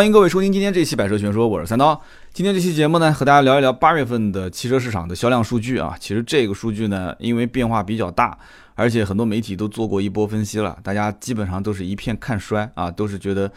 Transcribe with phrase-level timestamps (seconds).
[0.00, 2.00] 欢迎各位收听今天这期《百车全说》，我是三刀。
[2.32, 5.94] 今天这期节目呢，和大家聊一聊八月份的汽车市场的销量数据啊。
[6.00, 8.38] 其实这个数据呢，因为变化比较大，
[8.74, 13.52] 而且很多媒体都做过一波分析了，大家基本上都是一片看衰啊，都是觉得，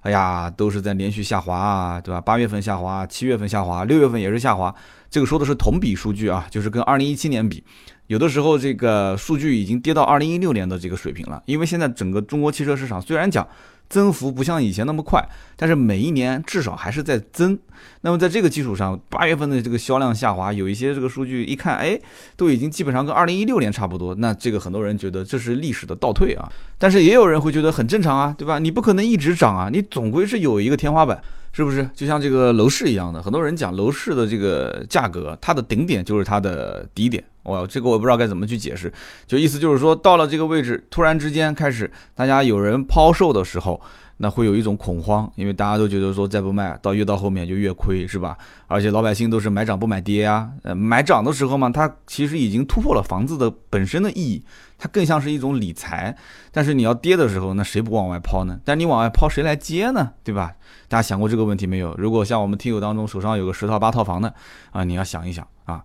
[0.00, 2.20] 哎呀，都是在连续下滑啊，对吧？
[2.20, 4.74] 八月份下滑，七月份下滑，六月份也是下滑。
[5.08, 7.62] 这个说的是同比数据啊，就是跟二零一七年比，
[8.08, 11.40] 有的时候这个数据已经跌到二零一六年的这个水平了。
[11.46, 13.46] 因为现在整个中国汽车市场虽然讲。
[13.88, 15.24] 增幅不像以前那么快，
[15.56, 17.58] 但是每一年至少还是在增。
[18.00, 21.98] 那么在这个基础上，八月份的这个销量下滑，有一些这个数据一看，哎，
[22.36, 24.14] 都已经基本上跟二零一六年差不多。
[24.16, 28.58] 那这个很多人觉得这是历史的倒退啊，但是也有人会觉得很正常啊，对吧？
[28.58, 31.22] 你不可能一直涨啊，你总归是有一个天花板，
[31.54, 31.88] 是不是？
[31.94, 37.22] 就像这个楼市一样的，很多人讲楼市的这个价格，它的顶点就是它的底点。
[37.44, 38.92] 哇这个我不知道该怎么去解释，
[39.24, 43.80] 就意思就是说，到了这个位置，突然之间开始大家有人抛售的时候，
[44.16, 48.36] 那会有一种恐慌，因为大家都觉得说再不卖，到越到后面就越亏，是吧？
[48.74, 54.44] 而且老百姓都是买涨不买跌啊，呃，买涨的时候嘛，它其实已经突破了房子的本身的意义，
[54.76, 56.16] 它更像是一种理财。
[56.50, 58.58] 但是你要跌的时候，那谁不往外抛呢？
[58.64, 60.10] 但你往外抛，谁来接呢？
[60.24, 60.52] 对吧？
[60.88, 61.94] 大家想过这个问题没有？
[61.96, 64.34] 如果像我们听友当中手上有个十套八套房的
[64.72, 65.46] 啊，你要想一想。
[65.66, 65.82] 啊，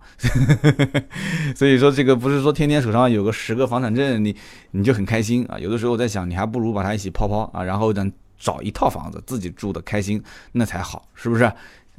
[1.56, 4.36] 所以说这个不是说天天手上有个十个房产证，你
[4.72, 5.58] 你就很开心啊。
[5.58, 8.04] 有的时候我在想，你还不如把它一起抛抛啊，然后呢
[8.38, 11.50] 找一套房子自己住的开心，那才好，是不是？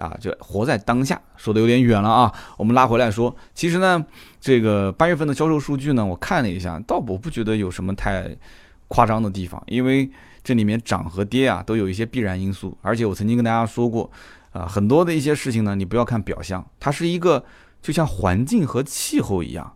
[0.01, 2.33] 啊，就活在当下，说的有点远了啊。
[2.57, 4.03] 我们拉回来说，其实呢，
[4.39, 8.35] 这个八月份的销售数据呢，我看了一下，倒我不觉得有什么太
[8.87, 10.09] 夸张的地方，因为
[10.43, 14.09] 这里面涨和跌啊都有一些必然因素，而且我曾经跟大家说过，
[14.51, 17.43] 啊，很多的一些事情呢，你不要看表象，它是一个。
[17.81, 19.73] 就像环境和气候一样，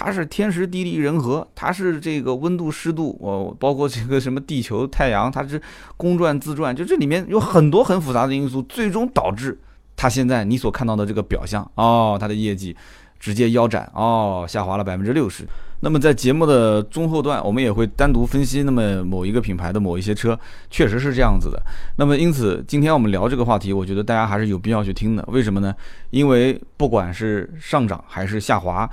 [0.00, 5.60] 它是天时地利人和，它是这个温度湿度，我包括这个什么地球太阳，它是
[5.96, 9.58] 公转自转，就这里面有很多很复杂的因素，最终导致
[9.96, 12.76] 它现在你所看到的这个表象哦，它的业绩
[13.18, 15.44] 直接腰斩哦，下滑了百分之六十。
[15.80, 20.38] 那么在节目的中后段，我们也会单独分析那么某一个品牌的某一些车，
[20.70, 21.60] 确实是这样子的。
[21.96, 25.24] 那么因此，今天我们聊这个话题，我觉得大家还是有必要去听的。
[25.26, 25.74] 为什么呢？
[26.10, 28.88] 因为不管是上涨还是下滑，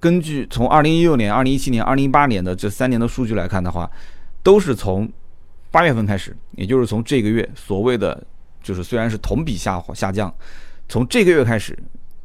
[0.00, 3.90] 根据从二零一六年、二零一七年、二零一八年的这三年的数据来看的话，
[4.42, 5.10] 都是从
[5.70, 8.24] 八月份开始，也就是从这个月所谓的
[8.62, 10.32] 就是虽然是同比下滑下降，
[10.88, 11.78] 从这个月开始，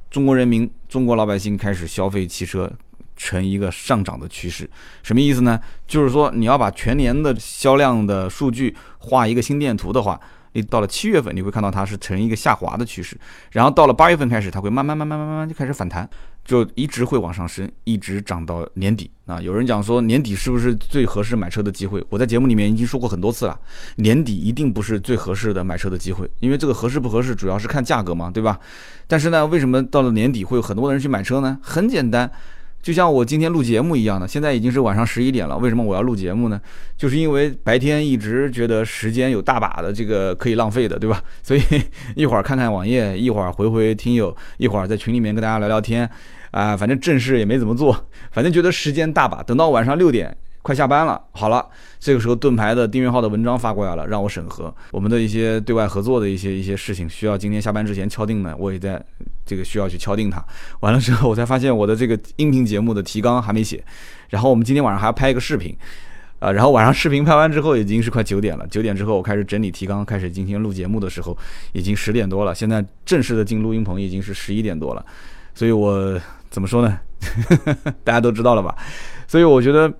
[0.09, 2.71] 中国人民、中国老百姓开始消费汽车。
[3.15, 4.67] 成一个上涨的趋势，
[5.03, 5.57] 什么意思呢？
[5.85, 10.19] 就是说你要把全年的销量的数据画一个心电图的话，
[10.53, 13.15] 你到了七月份你会看到它是呈一个下滑的趋势，
[13.51, 16.09] 然后到了八月份开始，它会慢慢慢慢慢慢就开始反弹，
[16.43, 19.41] 就一直会往上升，一直涨到年底啊。
[19.41, 22.03] 有人讲说年底是不是最合适买车的机会？
[22.09, 23.59] 我在节目里面已经说过很多次了，
[23.95, 28.59] 年底一定不是最合适的买车的机会，因为这个合适不合适主要是看价格嘛，对吧？
[29.07, 31.57] 但是呢，为什么到了年底会有很多人去买车呢？
[31.61, 32.29] 很简单。
[32.81, 35.57] 就像我今天录节目一样的，现在已经是晚上十一点了。
[35.57, 36.59] 为什么我要录节目呢？
[36.97, 41.23] 就是因为白天一直觉得时间有大把的这个可以浪费的，对吧？
[41.41, 41.61] 所以
[42.13, 46.09] 一会儿看看网页，一会儿回回听友，一会儿在群里面跟大家聊聊天，
[46.53, 49.43] 啊，反正正事也没怎么做，反正觉得时间大把。
[49.43, 50.33] 等到晚上六点。
[50.63, 51.67] 快下班了，好了，
[51.99, 59.03] 这个时候盾牌的订阅号的文章发过来了，让我审核我们的一些对外合作的一些一些事情，需要今天下班之前敲定的，我也在
[59.45, 60.41] 这个需要去敲定它。
[60.79, 63.83] 完了之后，我才发现我的这个音频节目的提纲还没写，
[64.29, 65.75] 然后我们今天晚上还要拍一个视频，
[66.39, 71.37] 啊，然后晚上视频拍完之后已经是快九点了，九点之后我开始整理提纲，开始进行录节目的时候，
[71.73, 75.05] 已经十点多了，现在正式的进录音棚已经是十一点多了，
[75.53, 76.19] 所以我
[76.49, 76.99] 怎么说呢？
[78.03, 78.75] 大家都知道了吧？
[79.27, 79.93] 所以我觉得。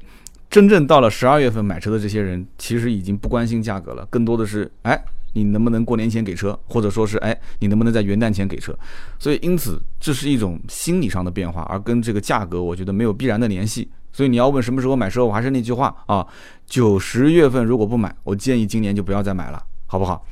[0.49, 5.03] 真正到了十二月份买车的这些人，其实已经不关心价格了，更多的是，哎，
[5.33, 8.71] 你能不能过年前给车，或者说是，哎，你能不能在元旦前给车？
[9.17, 13.89] 所以，因此这是一种心理上的变化，而跟这个价格，我觉得没有必然的联系。
[14.11, 16.23] 所以你要问什么时候买车，我还是那句话啊，
[16.67, 20.23] 九十月份如果不买，我建议今年就不要再买了，好不好？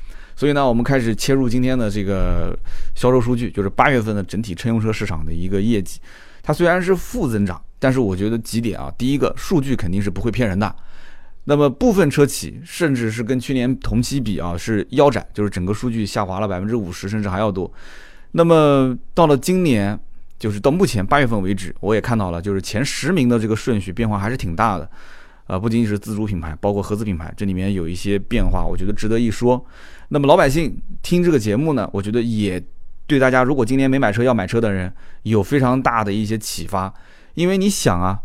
[0.42, 2.58] 所以呢，我们开始切入今天的这个
[2.96, 6.00] 销售数据，就是八月份的整体乘用车市场的一个业绩，
[6.42, 7.62] 它虽然是负增长。
[7.78, 10.76] 但是我觉得几点啊，第一个数据肯定是不会骗人的。
[11.44, 17.72] 那么部分车企甚至是跟去年同期比啊是腰斩，就是整个数据下滑了百分之五十甚至还要多。
[18.32, 19.96] 那么到了今年，
[20.40, 24.90] 就是到目前八月份为止，我也看到了，就是前十名的这个顺序变化还是挺大的。
[25.46, 29.64] 啊，不仅仅是自主品牌，包括合资品牌，这里面有一些变化，我觉得值得一说。
[30.14, 32.62] 那么老百姓听这个节目呢，我觉得也
[33.08, 34.94] 对大家，如果今年没买车要买车的人，
[35.24, 36.94] 有非常大的一些启发。
[37.34, 38.20] 因为你想啊，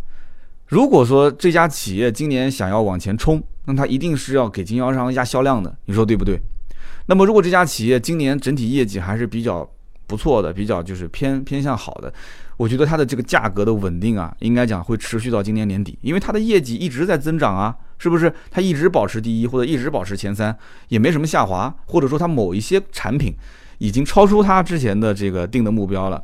[0.66, 6.40] 如果说这家企业今年想要往前冲，那他一定是要给经销商压销量的，你说对不对？
[7.06, 9.68] 那么如果这家企业今年整体业绩还是比较
[10.08, 12.12] 不错的，比较就是偏偏向好的，
[12.56, 18.32] 我觉得它的这个价格的稳定啊，应该讲会持续到今年年底，因为它的业绩一直在增长啊，是不是？
[18.50, 20.56] 它一直保持第一或者一直保持前三，
[20.88, 23.34] 也没什么下滑，或者说它某一些产品
[23.78, 26.22] 已经超出它之前的这个定的目标了，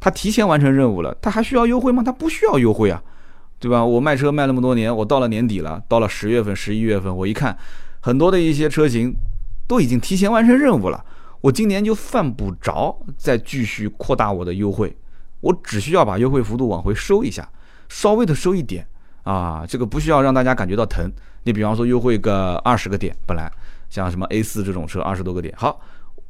[0.00, 2.02] 它提前完成任务了，它还需要优惠吗？
[2.02, 3.02] 它不需要优惠啊。
[3.58, 3.84] 对吧？
[3.84, 7.56] 我卖车卖那么多年，我到了年底了，到了十月份、十一月份，我一看，
[8.00, 9.14] 很多的一些车型
[9.68, 11.04] 都已经提前完成任务了，
[11.40, 14.96] 我今年就犯不着再继续扩大我的优惠，
[15.40, 17.48] 我只需要把优惠幅度往回收一下，
[17.88, 18.84] 稍微的收一点
[19.22, 21.10] 啊，这个不需要让大家感觉到疼。
[21.44, 23.50] 你比方说优惠个二十个点，本来
[23.90, 25.80] 像什么 A 四这种车二十多个点，好，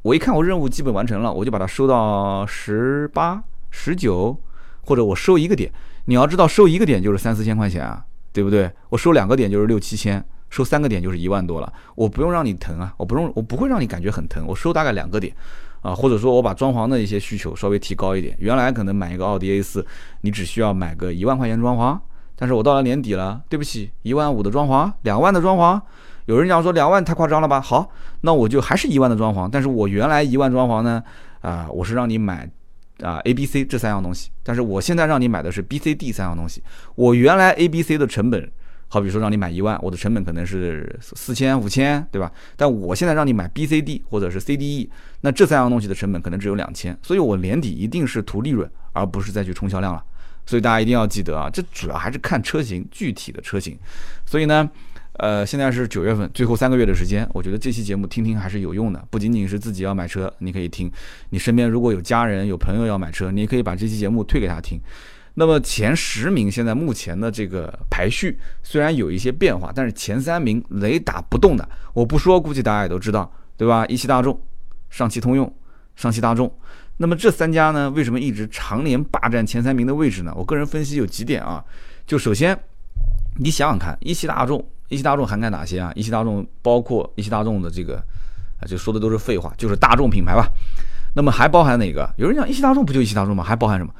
[0.01, 4.37] 我一看我任务基本完成了，我就把它收到十八、十九，
[4.81, 5.71] 或者我收一个点。
[6.05, 8.03] 你要知道，收一个点就是三四千块钱啊，
[8.33, 8.69] 对不对？
[8.89, 11.71] 我收两个点就是六七千，收三个点就是一万多了。
[11.95, 14.45] 我不用让你疼啊，我不用，我不会让你感觉很疼。
[14.45, 15.33] 我收大概两个点，
[15.81, 18.35] 啊，或者说我把装潢的一些需求稍微提高一点。
[18.39, 19.85] 原来可能买一个奥迪 A 四，
[20.21, 21.97] 你只需要买个一万块钱装潢，
[22.35, 25.81] 但是我到了年底了，对不起，一万五的装潢，两万的装潢。
[26.25, 27.59] 有人讲说两万太夸张了吧？
[27.59, 27.89] 好，
[28.21, 31.03] 那我就还是一万的装潢，但是我原来一万装潢呢，
[31.41, 32.49] 啊，我是让你买。
[33.01, 36.61] 啊，A、B、C 这三样东西，但是我现在让你买的是 B、C、D 三样东西。
[36.93, 38.49] 我原来 A、B、C 的成本，
[38.87, 42.31] 好比说让你买一万，我的成本可能是四千、五千，对吧？
[42.55, 44.89] 但我现在让你买 B、C、D 或者是 C、D、E，
[45.21, 50.01] 那这三样东西的成本可能只有两千，所以我年底一定是图利润，而不是再去冲销量了。
[50.45, 53.77] 所以大家一定要记得啊，这主要还是看车型具体的车型。
[54.25, 54.69] 所以呢。
[55.17, 58.99] 呃，现在是九月份，最后三个月的时间，我觉得这期节目听听还是有用的。
[59.11, 60.89] 不仅仅是自己要买车，你可以听；
[61.29, 64.79] 你身边如果有家人、有朋友要买车，你也可以把这期节目推给他听。
[65.35, 73.85] 那么前十名现在目前的这个排序虽然有一些变化，但是前三名雷打不动的，我不说，估计大家也都知道，对吧？
[73.85, 74.41] 一汽大众、
[74.89, 75.55] 上汽通用、
[75.95, 76.51] 上汽大众。
[76.97, 80.33] 那么这三家呢，为什么一直常年霸占前三名的位置呢？
[80.35, 81.63] 我个人分析有几点啊，
[82.05, 82.57] 就首先
[83.37, 84.63] 你想想看，一汽大众。
[84.89, 85.91] 一汽大众涵盖哪些啊？
[85.95, 87.95] 一汽大众包括一汽大众的这个
[88.59, 90.47] 啊，就说的都是废话，就是大众品牌吧。
[91.15, 92.07] 那么还包含哪个？
[92.17, 93.43] 有人讲一汽大众不就一汽大众吗？
[93.43, 93.91] 还包含什么？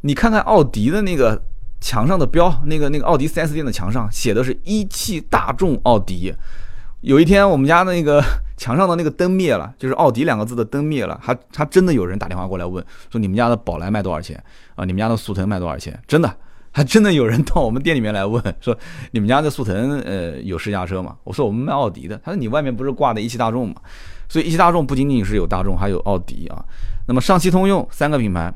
[0.00, 1.42] 你看看奥迪的那个
[1.82, 6.34] 墙上的标，那个那个奥迪 4S 店的墙上写的是一汽大众奥迪。
[7.02, 8.20] 有一天我们家的那个
[8.56, 14.42] 墙上的那个灯灭了，就是奥迪两个字的灯灭了，还还真的有人打电话过来问说你们家的宝来卖多少钱
[14.74, 14.84] 啊？
[14.84, 16.00] 你们家的速腾卖多少钱？
[16.08, 16.34] 真的。
[16.74, 18.74] 还真的有人到我们店里面来问 说
[19.12, 23.74] ：“你们家的速腾，呃，有试驾车吗？”我说：“我们卖奥迪的。”他说：“你外面不是挂的一汽大众吗？”
[24.26, 26.64] 所以一汽大众不仅仅是有大众，还有奥迪啊。
[27.06, 28.50] 那么上汽通用三个品牌，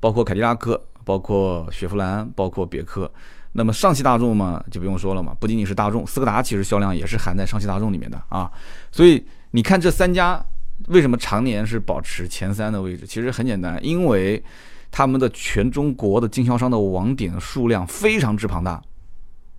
[0.00, 3.10] 包括凯迪拉克、包括雪佛兰、包括别克。
[3.52, 8.50] 那么上汽大众嘛，就不用说了嘛，不仅仅是大众，斯柯达其实销量也是含在上汽大众里面的啊。
[8.90, 10.44] 所以你看这三家
[10.88, 13.06] 为什么常年是保持前三的位置？
[13.06, 14.42] 其实很简单，因为。
[14.90, 18.82] 他们的全中国的经销商的网点数量非常之庞大，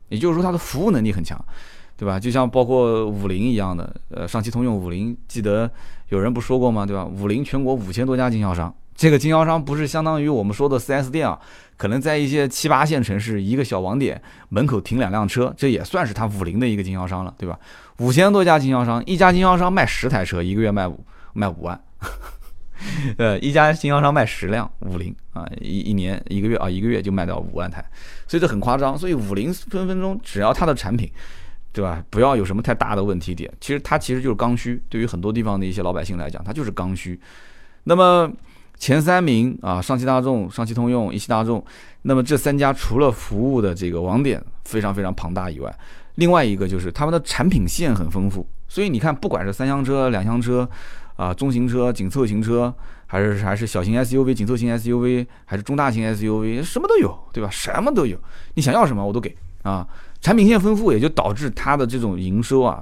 [0.08, 1.40] 也就是说它的服务能力很强，
[1.96, 2.20] 对吧？
[2.20, 5.70] 就像包括五菱一样的，呃，上汽通用五菱，记得
[6.08, 6.84] 有人不说过吗？
[6.84, 7.06] 对吧？
[7.06, 11.40] 五菱全国五千多家经销商，这个经销商不是相当于我们说的 4S 店啊，
[11.78, 17.58] 可能在一些七八线城市一个小网点门口停两辆车，这也算是他五菱的一个经销商了，对吧？
[18.00, 21.02] 五千多家经销商，一家经销商卖十台车，一个月卖五
[21.32, 21.82] 卖五万。
[23.16, 27.82] 呃，一家经销商卖十辆五菱啊，一一年一个月啊，一个月就卖到五万台，
[28.28, 28.98] 所以这很夸张。
[28.98, 31.10] 所以五菱分分钟只要它的产品，
[31.72, 32.04] 对吧？
[32.10, 34.84] 不要有什么太大的问题点，其实它其实就是刚需。
[34.90, 37.18] 对于很多地方的一些老百姓来讲，它就是刚需。
[37.86, 38.30] 那么
[38.80, 41.64] 前三名啊，上汽大众、上汽通用、一汽大众，
[42.02, 45.72] 那么这三家除了服务的这个网点非常非常庞大以外，
[46.16, 48.48] 另外一个就是他们的产品线很丰富。
[48.68, 50.68] 所以你看，不管是三厢车、两厢车。
[51.20, 52.74] 啊，中型车、紧凑型车，
[53.06, 57.50] 还是 还是小型 SUV、紧凑型 SUV，还是中大型 SUV，什么都有，对吧？
[57.52, 58.18] 什么都有，
[58.54, 59.86] 你想要什么我都给啊。
[60.22, 62.82] 产品线丰富，也就导致它的这种营收啊，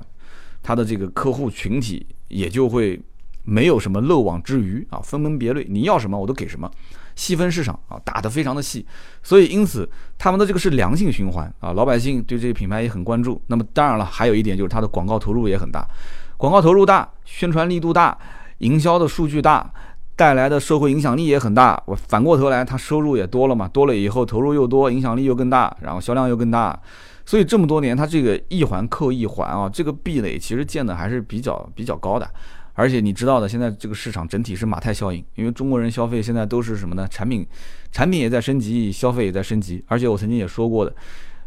[0.61, 3.01] 它的这个客户群体也就会
[3.49, 6.69] 没有什么漏网之鱼啊，分门别类，你要什么我都给什么，
[7.15, 8.85] 细分市场啊，打得非常的细。
[9.23, 13.41] 所以因此他们的这个是良性循环啊，老百姓对这个品牌也很关注。
[13.47, 15.87] 那么当然了，还有一点就是它的广告投入也很大。
[16.35, 18.17] 广告投入大，宣传力度大，
[18.57, 19.71] 营销的数据大，
[20.17, 21.81] 带来的社会影响力也很大。
[21.85, 26.77] 我反过头来，它收入也多了嘛，多了以后投入又多，影响力又更大，然后销量又更大。
[27.25, 32.29] 所以这么多年，它这个一环扣一环啊，这个壁垒其实建的还是比较比较高的。
[32.77, 37.05] 而且你知道的，现在这个市场整体是马太效应，因为中国人消费现在都是什么呢？
[37.09, 37.45] 产品
[37.91, 39.83] 产品也在升级，消费也在升级。
[39.87, 40.95] 而且我曾经也说过的，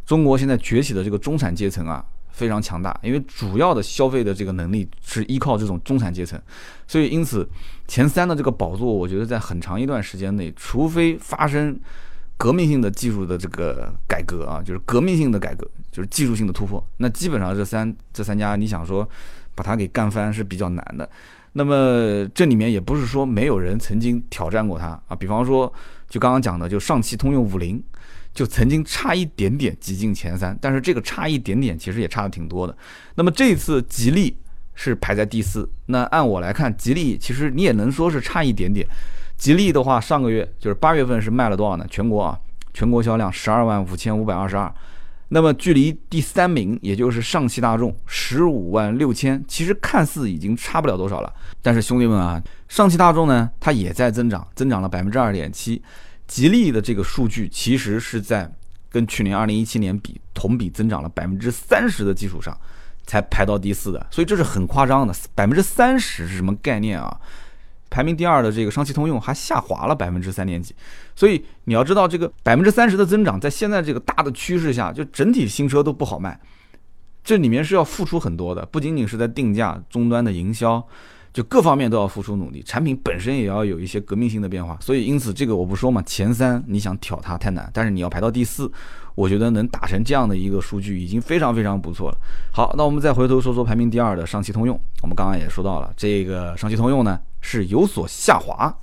[0.05, 2.05] 中国现在崛起的这个中产阶层啊。
[2.33, 6.41] 非常强大，因为主要的消费的这个能力是依靠这种中产阶层，
[6.87, 7.47] 所以因此
[7.87, 11.79] 前三的这个宝座，我觉得在很长一段时间内，除非发生
[12.39, 19.07] 革命性的技术的这个改革啊，就是革命性的改革，就是技术性的突破，那基本上这三这三家，你想说
[19.61, 21.07] 把它给干翻是比较难的。
[21.53, 25.71] 那么这里面也不是说没有人曾经挑战过它啊，比方说
[26.09, 27.83] 就刚刚讲的，就上汽通用五菱。
[28.33, 32.77] 就曾经差一点点挤进前三，但是这个差一点点其实也差的挺多的。
[33.17, 34.37] 那么这次吉利
[34.77, 38.87] 是排在第四，那按我来看，吉利其实你也能说是差一点点。
[39.37, 41.85] 吉利的话，上个月就是八月份是卖了多少呢？
[41.91, 42.39] 全国啊，
[42.73, 44.73] 全国销量十二万五千五百二十二。
[45.33, 51.33] 那么距离第三名，也就是上汽大众十五万六千，其实看似已经差不了多少了。
[51.63, 55.81] 但是兄弟们啊，上汽大众呢，它也在增长，增长了百分之二点七。
[56.27, 58.53] 吉利的这个数据其实是在
[58.89, 62.57] 跟去年二零一七年比，同比增长了百分之三十的基础上，
[63.07, 65.15] 才排到第四的，所以这是很夸张的。
[65.35, 67.21] 百分之三十是什么概念啊？
[67.91, 70.75] 排名第二的这个上汽通用还下滑了百分之三点几，
[71.15, 76.41] 所以你要知道，这个百分之三十的增长，在现在这个大的趋势下，就整体新车都不好卖，
[77.25, 80.83] 这里面是要付出很多的，不仅仅是在定价、终端的营销。
[81.33, 88.69] 就各方面都要付出努力，产品本身也要有一些革命性的变化，所以因此这个我不说嘛，前三你想挑它太难，但是你要排到第四，
[89.15, 92.19] 我觉得能打成这样的一个数据已经非常非常不错了。
[92.53, 98.75] 好，那我们再回头说说排名第二的上汽通用，我们刚刚也说到了，这个上汽通用呢是有所下滑，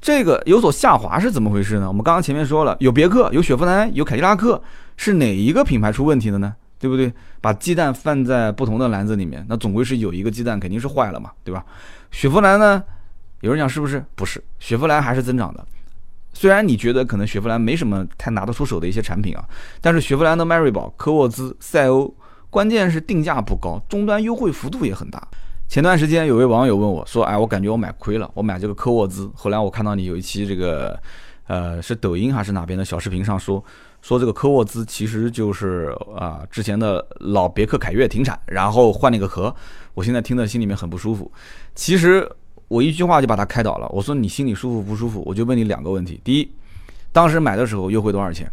[0.00, 1.88] 这个有所下滑是怎么回事呢？
[1.88, 4.62] 我们刚刚前面说了，有别克，有雪佛兰，有凯迪拉克，
[4.96, 6.54] 是哪一个品牌出问题的呢？
[6.78, 7.12] 对不对？
[7.42, 11.64] 把鸡蛋放在不同的篮子里面，那总归是有一个鸡蛋肯定是坏了嘛，对吧？
[12.10, 12.82] 雪佛兰呢？
[13.42, 14.02] 有人讲是不是？
[14.14, 15.62] 不是，雪佛兰还是增长的。
[16.32, 19.44] 虽然你觉得可能雪佛兰没什么太拿得出手的一些产品啊，
[19.80, 22.14] 但是雪佛兰的迈锐宝、科沃兹、赛欧，
[22.48, 25.26] 关键是定价不高，终端优惠幅度也很大。
[25.70, 31.00] 前段时间有位网友问我说：“哎，我感觉我买亏了，我买这个科沃兹。”后来我看到你有一期这个，
[31.46, 33.64] 呃，是抖音还是哪边的小视频上说。
[34.02, 39.54] 说这个科沃兹其实就是啊，之前的老别克凯越停产，然后换了一个壳。
[39.94, 41.30] 我现在听的心里面很不舒服。
[41.76, 42.28] 其实
[42.66, 43.88] 我一句话就把它开导了。
[43.90, 45.22] 我说你心里舒服不舒服？
[45.24, 46.50] 我就问你两个问题：第一，
[47.12, 48.50] 当时买的时候优惠多少钱？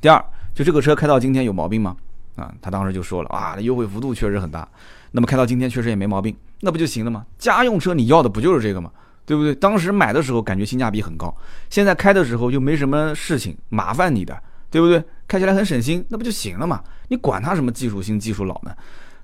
[0.00, 1.94] 第二，就这个车开到今天有毛病吗？
[2.36, 4.66] 啊，他当时就说了啊，优惠幅度确实很大。
[5.16, 7.26] 那么开到今天确实也没毛病，那不就行了吗？
[7.38, 8.90] 家用车你要的不就是这个吗？
[9.24, 9.54] 对不对？
[9.54, 11.34] 当时买的时候感觉性价比很高，
[11.70, 14.38] 现在开的时候又没什么事情麻烦你的。
[14.68, 15.02] 对不对？
[15.28, 16.82] 开起来很省心，那不就行了嘛？
[17.08, 18.72] 你管他什么技术新技术老呢？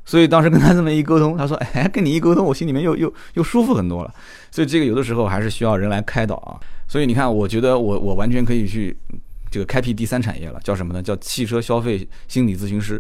[0.05, 4.15] 所以当时跟他这么一沟通，他说：“哎，跟你一沟通，我心里面又又又舒服很多了。”
[4.51, 6.57] 所以这个有的时候还是需要人来开导啊。
[6.89, 8.97] 所以你看，我觉得我我完全可以去。
[9.53, 11.03] 这个开辟第三产业了，叫什么呢？
[11.03, 12.99] 叫汽车消费心理咨询师。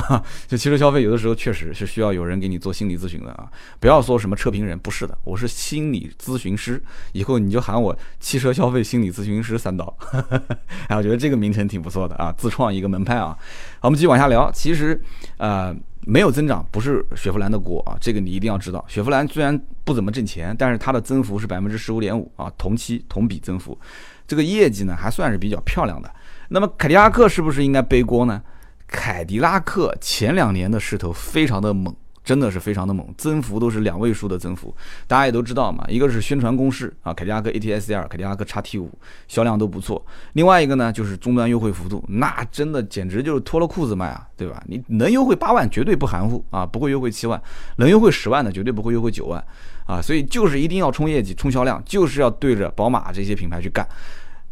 [0.46, 3.50] 就汽车消费，有的时候确实是需要有人给你做心理咨询的啊！
[3.80, 6.82] 不要说什么车评人，不是的，我是心理咨询师。
[7.12, 9.96] 以后你就喊我汽车消费心理咨询师三刀。
[10.88, 13.34] 哎，我觉得这个名称挺不错的啊，自创一个门派啊。
[13.80, 14.52] 好，我们继续往下聊。
[14.52, 15.00] 其实，
[15.38, 18.84] 呃，没有增长不是雪佛兰的锅啊，这个你一定要知道。
[18.86, 23.78] 雪佛兰虽然不怎么挣钱，但是它的增幅是百分之十五点五啊，同期同比增幅。
[24.26, 26.10] 这个业绩呢还算是比较漂亮的。
[26.48, 28.42] 那么凯迪拉克是不是应该背锅呢？
[28.86, 31.92] 凯迪拉克前两年的势头非常的猛，
[32.22, 34.72] 真的是非常的猛，增幅都是两位数的增幅。
[35.08, 38.88] 大家也都知道嘛，一个是宣传攻势啊，凯迪拉克 ATS-L、凯迪拉克 XT5
[39.26, 40.04] 销量都不错。
[40.34, 44.62] 另外一个呢就是终端优惠幅度，那真的简直就是脱了裤子卖啊，对吧？
[44.66, 47.36] 你能优惠八万绝对不含糊啊，不会优惠七万；
[47.78, 49.44] 能优惠十万的绝对不会优惠九万。
[49.86, 53.86] 啊，所以就是一定要冲业绩、冲销量，就是要对着宝马这些品牌去干。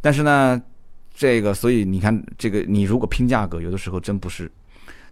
[0.01, 0.61] 但是呢，
[1.13, 4.51] 这个，所以你看，这个你如果拼价格，有的时候真不是，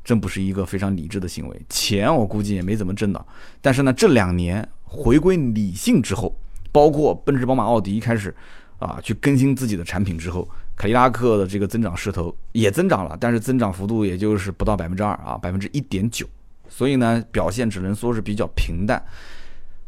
[0.04, 1.60] 真不是一个非常理智的行为。
[1.68, 3.26] 钱我估计也没怎么挣到。
[3.60, 6.36] 但是呢，这两年回归理性之后，
[6.70, 8.34] 包括奔驰、宝马、奥迪开始
[8.78, 16.26] 啊去更新自己的产品之后，凯迪拉克的这个增长势头也增长了，但是增长幅度也就是不到百分之二啊，百分之一点九。
[16.68, 19.02] 所以呢，表现只能说是比较平淡。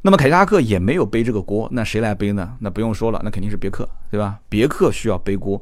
[0.06, 2.52] 那么凯迪拉克也没有背这个锅，那谁来背呢？
[2.58, 4.38] 那不用说了，那肯定是别克，对吧？
[4.50, 5.58] 别克需要背锅。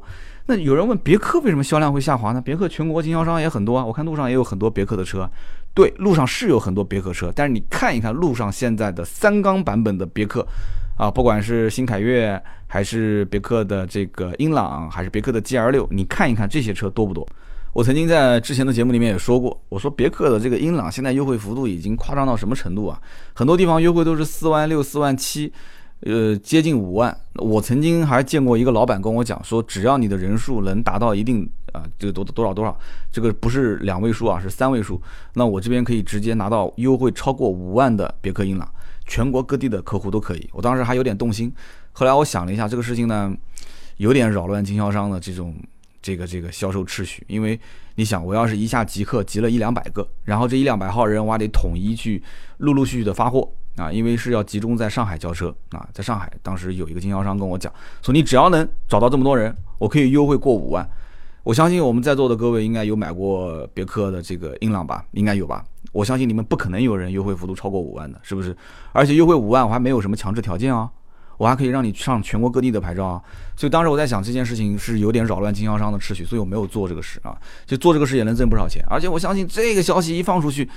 [0.47, 2.41] 那有人问别克为什么销量会下滑呢？
[2.41, 5.25] 别克全国经销商也很多啊，我看路上也有很多别克的车。
[5.73, 10.45] 对，路上是有很多别克车，但是你看一看路上现在的三缸版本的别克，
[10.97, 17.25] 啊，不管是新凯越，还是别克的这个英朗，还是别克的 GL 六，你看一看这些车多不多？
[17.73, 23.01] 我曾经在之前的节目里面也说过，我说别克的这个英朗现在优惠幅度已经夸张到什么程度啊？
[23.33, 25.51] 很多地方优惠都是四万六、四万七，
[26.01, 27.17] 呃，接近五万。
[27.35, 32.77] 我曾经还见过一个老板跟我讲说，只要你的人数能达到一定啊，这个多多少多少，
[33.11, 35.01] 这个不是两位数啊，是三位数，
[35.33, 38.71] 那我这边可以直接拿到优惠超过五万的别克英朗，
[39.07, 40.47] 全国各地的客户都可以。
[40.53, 41.51] 我当时还有点动心，
[41.91, 43.35] 后来我想了一下，这个事情呢，
[43.97, 45.55] 有点扰乱经销商的这种
[46.03, 47.59] 这个这个销售秩序，因为
[47.95, 52.21] 你想，我要是一下即刻集了一两百个，然后这一两百号人，我还得统一去
[52.57, 53.49] 陆陆续续的发货。
[53.75, 60.87] 啊，因为是要集中在上海交车啊，在上海当时有一个经销商跟我讲，说你只要能找到这么多人，我可以优惠过五万。
[61.41, 65.65] 我相信我们在座的各位应该有买过别克的这个英朗吧，应该有吧？
[65.91, 68.55] 我相信你们不可能有人优惠幅度超过五万的，是不是？
[68.91, 70.87] 而且优惠五万我还没有什么强制条件啊，
[71.43, 73.21] 我还可以让你上全国各地的牌照啊。
[73.57, 77.35] 所以当时我在想这件事情是有点扰乱经销商的秩序，所以我没有做这个事啊。
[77.65, 80.69] 就做这个事也能挣不少钱，而且我相信这个消息一放出去。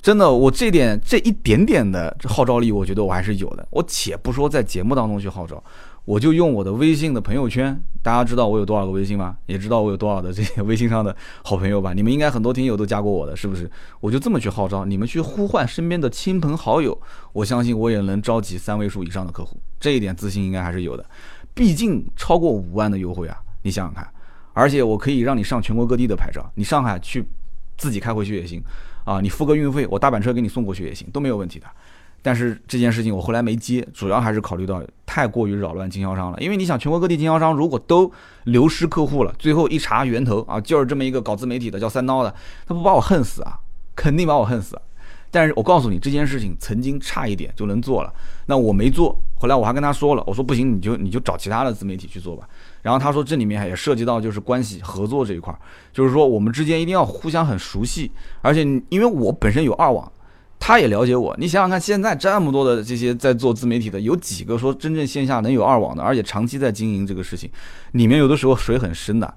[0.00, 3.66] 真的，我这点这一点点的号召力，我觉得我还是有的。
[3.70, 5.62] 我且不说在节目当中去号召，
[6.08, 9.36] 我就用我的微信的朋友圈，大家知道我有多少个微信吗？
[9.44, 11.92] 也知道我有多少的这些微信上的好朋友吧？
[11.92, 13.70] 你们应该很多听友都加过我的，是不是？
[14.00, 16.98] 我就这么去号召，你们去呼唤身边的亲朋好友，
[17.34, 19.60] 我相信我也能召集三位数以上的客户。
[19.78, 21.04] 这一点自信应该还是有的，
[21.52, 24.10] 毕竟超过五万的优惠啊，你想想看，
[24.54, 27.22] 而且我可以让你上全国各地的牌照，你上海去
[27.76, 28.62] 自己开回去也行。
[29.04, 31.66] 啊，你付个运费，我大板车给你送过去也行，都没有问题的。
[32.20, 36.38] 但是这件事情我后来没接，主要还是考虑到太过于扰乱经销商了。
[36.40, 38.10] 因为你想，全国各地经销商如果都
[38.44, 42.34] 流失客户了，最后一查源头啊，就是这么一个搞自媒体的叫三刀的，
[42.66, 43.58] 他不把我恨死啊？
[43.94, 44.78] 肯定把我恨死。
[45.30, 48.12] 但是我告诉你，这件事情曾经差一点就能做了，
[48.46, 49.14] 那我没做。
[49.38, 52.48] 后来我还跟他说了，我说不行，你就你就找其他的自媒体去做吧。
[52.80, 55.54] 然后他说这里面也涉及到就是关系合作这一块，
[55.92, 58.10] 就是说我们之间一定要互相很熟悉，
[58.40, 60.10] 而且因为我本身有二网，
[60.58, 61.34] 他也了解我。
[61.38, 67.50] 你想想看，现在这么多的这些在做自媒体的，有几个说真正线下能有二网的，而且长期在经营这个事情，
[67.92, 69.32] 里面有的时候水很深的。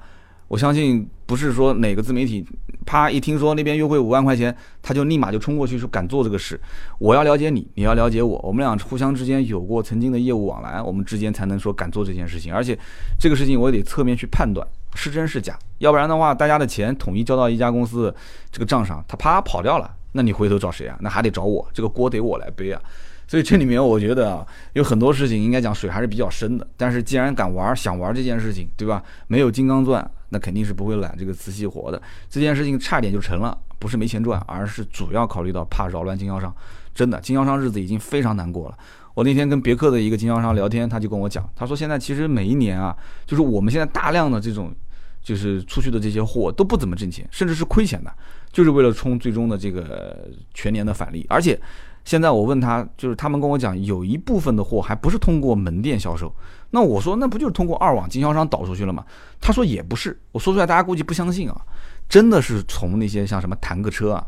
[0.48, 2.46] 我相信不是说哪个自媒体，
[2.86, 6.60] 啪一听说那边优惠五万块钱，他就立马就冲过去说敢做这个事。
[7.00, 12.54] 我要了解你， 你要了解我，我们俩互相之间有过曾经的业务往来，我们之间才能说敢做这件事情。
[12.54, 12.78] 而且
[13.18, 18.14] 这个事情我也得侧面去判断是真是假，要不然的话，大家的钱统一交到一家公司
[18.52, 20.98] 这个账上，他啪跑掉了，那你回头找谁啊？
[21.02, 22.82] 那还得找我，这个锅得我来背啊。
[23.28, 26.68] 所以这里面我觉得啊，有很多事情应该讲水还是比较深的。
[26.76, 29.02] 但是既然敢玩，想玩这件事情，对吧？
[29.28, 30.10] 没有金刚钻。
[30.34, 36.54] 那肯定是不会揽这个瓷器活的，这件事情差点就成了，不是没钱赚，而是主要考虑到怕扰乱经销商。
[36.96, 38.78] 真的，经销商日子已经非常难过了。
[39.14, 42.96] 我那天跟别克的一个经销商聊天，他就跟我讲，他说现在其实每一年啊，
[43.26, 44.74] 就是我们现在大量的这种，
[45.22, 48.14] 就是出去的这些货都不怎么挣钱，甚至是亏钱的，
[48.52, 51.60] 就是为了冲最终的这个全年的返利，而且。
[52.04, 56.34] 现在我问他，就是他们跟我讲，有一部分的货还不是通过门店销售。
[56.72, 59.06] 那我说，那不就是通过二网经销商导出去了吗？
[59.40, 60.20] 他说也不是。
[60.32, 61.62] 我说出来大家估计不相信啊，
[62.10, 64.26] 真的是从那些像什么坦克车啊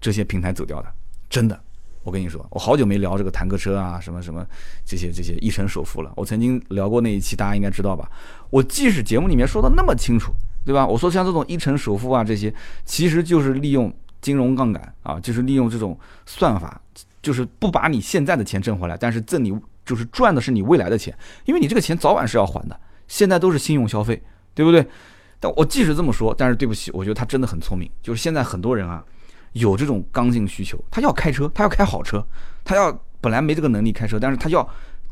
[0.00, 0.86] 这些平台走掉的，
[1.28, 1.60] 真的。
[2.04, 4.46] 我跟你说，我好久没聊这个坦克车啊什么什么
[4.84, 6.12] 这些这些一成首付了。
[6.14, 8.08] 我曾经聊过那一期，大家应该知道吧？
[8.48, 10.32] 我即使节目里面说的那么清楚，
[10.64, 10.86] 对吧？
[10.86, 12.52] 我说像这种一成首付啊这些，
[12.84, 16.80] 其实就是利用金融杠杆啊，就是利用这种算法。
[17.20, 19.52] 就是不把你现在的钱挣回来，但是挣你
[19.84, 21.12] 就是赚的是你未来的钱，
[21.46, 22.80] 因为你这个钱早晚是要还的。
[23.08, 24.22] 现在都是信用消费，
[24.54, 24.86] 对不对？
[25.40, 27.90] 但我即使这么说，但是对不起，我觉得他真的很聪明。
[28.00, 29.04] 就是现在很多人啊，
[29.52, 32.24] 有这种刚性需求，他要开车，他要开好车，
[32.64, 34.66] 他要本来没这个能力开车，但是他要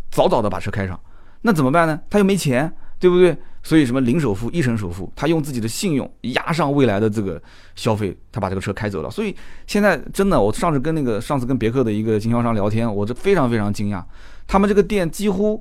[0.08, 0.98] 早早的把车开上，
[1.42, 2.00] 那怎么办呢？
[2.08, 2.72] 他又没钱。
[2.98, 3.36] 对不对？
[3.62, 7.42] 所以什么零首付、一成首付，他用自己的信用压上未来的这个
[7.74, 9.10] 消费，他把这个车开走了。
[9.10, 9.34] 所以
[9.66, 14.00] 现在真的，我上次跟那个上次跟别克的一个经销商聊天，我这非常非常惊讶，
[14.46, 15.60] 他们这个店几乎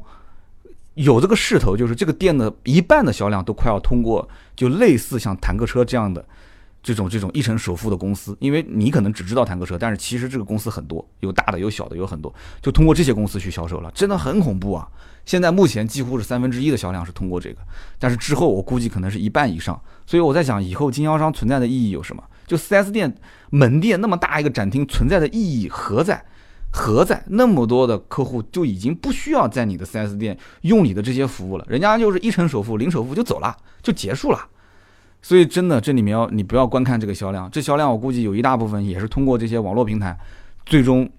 [0.93, 6.23] 有这个势头，就是这个店的一半的销量都快要通过，就类似像坦克车这样的
[6.85, 14.87] 这种这种一成首付的公司，因为你可能只知道坦克车，但是其实这个公司很多，有大的有小的有很多，就通过这些公司去销售了，真的很恐怖啊。
[15.25, 17.57] 现在目前几乎是三分之一的销量是通过这个，
[17.97, 19.81] 但是之后我估计可能是一半以上。
[20.05, 22.23] 所以我在想，以后经销商存在的意义有什么？
[22.45, 23.11] 就 4S 店
[23.49, 26.23] 门店那么大一个展厅存在的意义何在？
[26.71, 27.23] 何在？
[27.29, 34.47] 那么多的客户就已经不需要在你的 4S 店用你的这些服务了，人家就是一成首付、零首付就走了，就结束了。
[35.25, 40.15] 所以真的，这里面要你不要观看这个销量，这销量我估计有一大部分也是通过这些网络平台，
[40.67, 41.09] 最终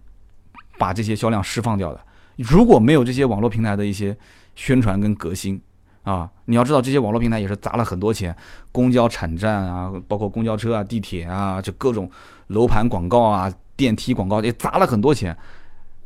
[0.78, 1.98] 把这些销量释放掉的。
[2.36, 4.16] 如果没有这些网络平台的一些
[4.54, 5.60] 宣传跟革新
[6.04, 8.32] 啊，你要知道这些网络平台也是砸了很多钱，
[8.70, 12.08] 公交产站啊，包括公交车啊、地铁啊，就各种
[12.46, 15.36] 楼盘广告啊、电梯广告也砸了很多钱。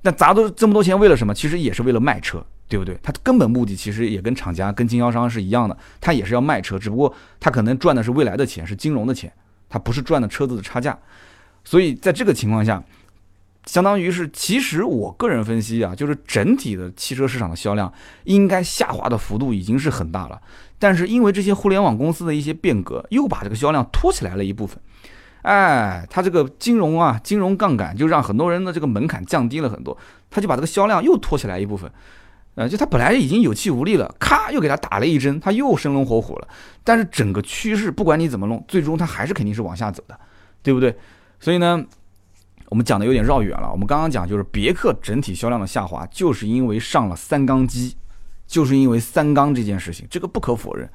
[0.03, 1.35] 那砸都这么多钱为了什么？
[1.35, 2.99] 其实也是为了卖车，对不对？
[3.03, 9.31] 他根本目的其实也跟厂家、跟经销商是一样的，他也是要卖车，只不过他可能赚的是未来的钱，是金融的钱，
[9.69, 10.99] 他不是赚的车子的差价。
[11.65, 12.83] 所以在这个情况下，
[13.67, 17.93] 相当于是，其实我个人分析啊，就是整体的汽车市场的销量
[18.25, 20.41] 应该下滑的幅度已经是很大了，
[20.79, 24.81] 但是因为这些互联网公司的一些变革，又把这个销量拖起来了一部分。
[25.43, 29.97] 哎，它这个金融啊，金融杠杆就让很多人的这个门槛降低了很多，
[30.31, 31.91] 他就把这个销量又拖起来一部分。
[32.57, 36.49] 呃，就他本来已经有气无力了，咔又给他打了一针，他又生龙活虎了。
[36.83, 40.19] 但是整个趋势不管你怎么弄，最终它还是肯定是往下走的，
[40.63, 40.95] 对不对？
[41.39, 41.83] 所以呢，
[42.69, 43.71] 我们讲的有点绕远了。
[43.71, 47.97] 我们刚刚讲就是别克整体销量的下滑，就是因为上了三缸机，
[48.47, 50.91] 就是因为三缸这件事情，这个不可否认。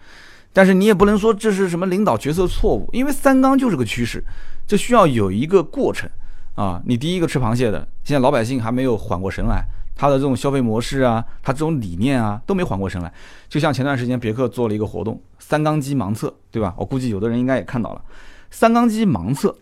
[0.55, 4.23] 但是你也不能说这是什么领导决策错误，因为三缸就是个趋势，
[4.65, 6.09] 这需要有一个过程
[6.55, 6.81] 啊。
[6.85, 9.65] 你第一个吃螃蟹的，现在老百姓还没有缓过神来，
[9.97, 13.11] 他的这种消费模式啊，他这种理念啊，都没缓过神来。
[13.49, 16.73] 就像前段时间别克做了一个活动，三缸机盲测，对吧？
[16.77, 18.01] 我估计有的人应该也看到了，
[18.49, 19.53] 三缸机盲测，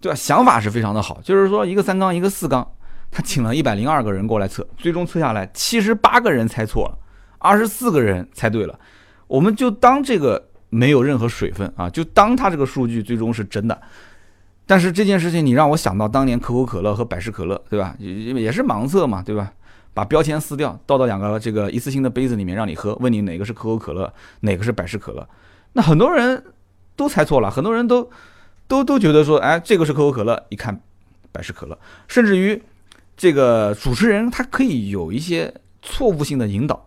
[0.00, 0.16] 对吧？
[0.16, 2.68] 想法是非常的好，就是说一个三缸，一个四缸，
[3.12, 6.98] 他请了一百零二个人过来测，最终测下来七十八个人猜错了，
[7.38, 8.76] 二十四个人猜对了。
[9.32, 13.80] 我们就当这个没有任何水分啊，就当它这个数据最终是真的。
[14.66, 17.96] 但是这件事情你让我想到当年可口可乐和百事可乐，对吧？
[17.98, 19.50] 也也是盲测嘛，对吧？
[19.94, 25.26] 把标签撕掉，倒到两个这个一次性的杯子里面让你喝，问你哪个是可口可乐，哪个是百事可乐。
[25.72, 26.44] 那很多人
[26.94, 28.10] 都猜错了，很多人都
[28.68, 30.78] 都都觉得说，哎，这个是可口可乐，一看
[31.32, 31.78] 百事可乐。
[32.06, 32.62] 甚至于
[33.16, 36.86] 这个主持人他可以有一些错误性的引导。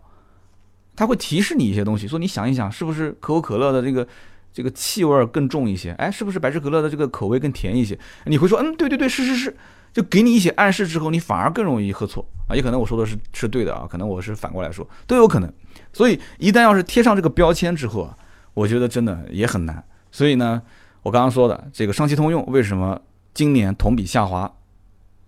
[0.96, 4.08] 他会提示你一些东西，说你想一想，是不是可口可乐的这个
[4.50, 5.92] 这个气味更重一些？
[5.92, 7.98] 哎，是不是百事可乐的这个口味更甜一些？
[8.24, 9.54] 你会说，嗯，对对对，是是是，
[9.92, 12.56] 就给你一些暗示之后，你反而更容易喝错啊。
[12.56, 15.52] 也可能我说的是是对的啊，可能我是反过来说，都有可能。
[15.92, 18.16] 所以一旦要是贴上这个标签之后啊，
[18.54, 19.84] 我觉得真的也很难。
[20.10, 20.62] 所以呢，
[21.02, 22.98] 我刚刚说的这个上汽通用为什么
[23.34, 24.50] 今年同比下滑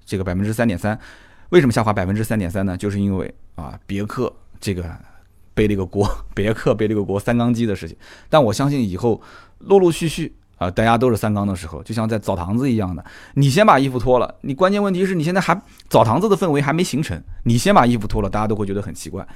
[0.06, 0.98] 这个百分之三点三？
[1.50, 2.74] 为什么下滑百分之三点三呢？
[2.76, 4.82] 就是因为啊，别克这个。
[5.58, 7.96] 背了一个锅， 别克背了一个锅，三缸机的事情。
[8.28, 9.20] 但我相信以后
[9.58, 14.32] 陆陆续续啊，大家都是三缸的时候，就像在澡堂子一样的，你先把衣服脱了。
[14.42, 19.26] 你关键问题是你现在还澡堂子的氛围还没形成，你先把衣服脱了，大家都会觉得很奇怪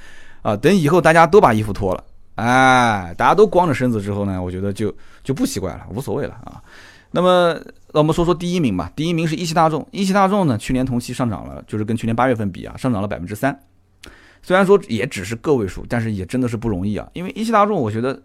[0.41, 0.55] 啊。
[0.55, 2.03] 等以后大家都把衣服脱了，
[2.35, 6.63] 哎，大家都光着身子之后呢，我觉得就就不奇怪了，无所谓了啊。
[7.11, 7.53] 那么，
[7.91, 8.91] 那我们说说第一名吧。
[8.95, 13.57] 第一名是一汽大众，一汽大众呢，去年同期上涨了，就是跟去年八月份比啊，上涨了百分之三。
[14.43, 17.09] 虽然说也只是个位数，但是也真的是不容易啊。
[17.13, 18.21] 因为一汽大众，我觉得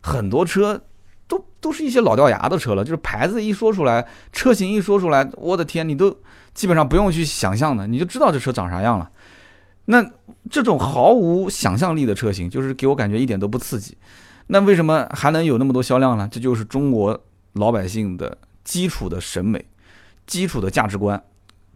[0.00, 0.80] 很多车
[1.26, 6.14] 都都是一些老掉牙的车了，就是牌子一说出来，车型一说出来，我的天，你都
[6.52, 9.10] 基本上不用去想象的，你就知道这车长啥样了。
[9.86, 10.04] 那
[10.50, 13.96] 这种毫无想象力的车型，就是给我感觉一点都不刺激。
[14.48, 16.28] 那为什么还能有那么多销量呢？
[16.30, 17.18] 这就是中国
[17.54, 19.64] 老百姓的基础的审美、
[20.26, 21.20] 基础的价值观，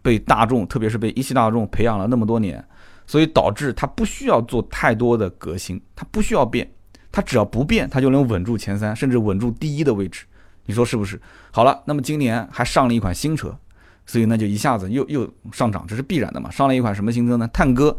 [0.01, 2.63] 被大众，特别是被一汽大众培养了那么多年。
[3.07, 6.69] 所以导致它不需要做太多的革新，它不需要变，
[7.11, 10.25] 它只要不变，它就能稳住前三，甚至稳住第一的位置。
[10.65, 11.19] 你说是不是？
[11.49, 13.57] 好了，那么今年还上了一款新车，
[14.05, 16.51] 所以那就一下子又又上涨，这是必然的嘛。
[16.51, 17.47] 上了一款什么新车呢？
[17.53, 17.97] 探歌，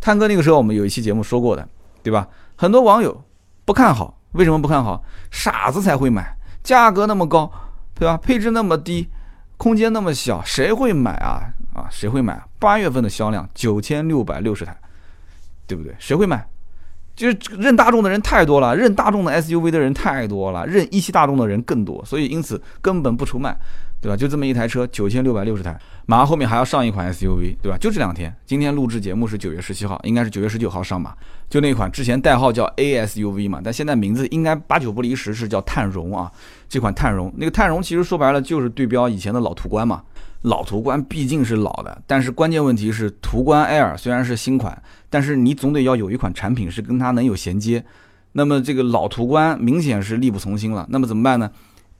[0.00, 1.68] 探歌那个时候我们有一期节目说过的，
[2.02, 2.26] 对吧？
[2.56, 3.22] 很多网友
[3.66, 5.04] 不看好，为什么不看好？
[5.30, 7.52] 傻子才会买，价格那么高，
[7.94, 8.16] 对吧？
[8.16, 9.10] 配置那么低，
[9.58, 11.52] 空间那么小，谁会买啊？
[11.74, 12.42] 啊，谁会买？
[12.58, 14.76] 八月份的销量九千六百六十台，
[15.66, 15.94] 对不对？
[15.98, 16.46] 谁会买？
[17.14, 23.56] 就是认大众的人太多了，认大众的 SUV 的人太多了，认一汽大众的人更多，所以因此根本不愁卖，
[24.02, 24.14] 对吧？
[24.14, 27.78] 就这么一台车，九千六百六十台，马上后面还要上一款 SUV，对吧？
[27.78, 31.16] 就这两天，今天录制节目是九月十七号，应该是九月十九号上马，
[31.48, 36.30] 就那款之前代号叫 ASUV 嘛，但现在名字应该八九不离十，是叫探荣啊。
[36.68, 40.02] 这款探荣，那个探荣其实说白了就是对标以前的老途观嘛。
[40.42, 47.84] 老途观毕竟是老的，但是关键问题是途观 Air 虽然是新款，但是你总得要有一款产品是跟它能有衔接。
[48.32, 50.86] 那么这个老途观明显是力不从心了。
[50.90, 51.50] 那么怎么办呢？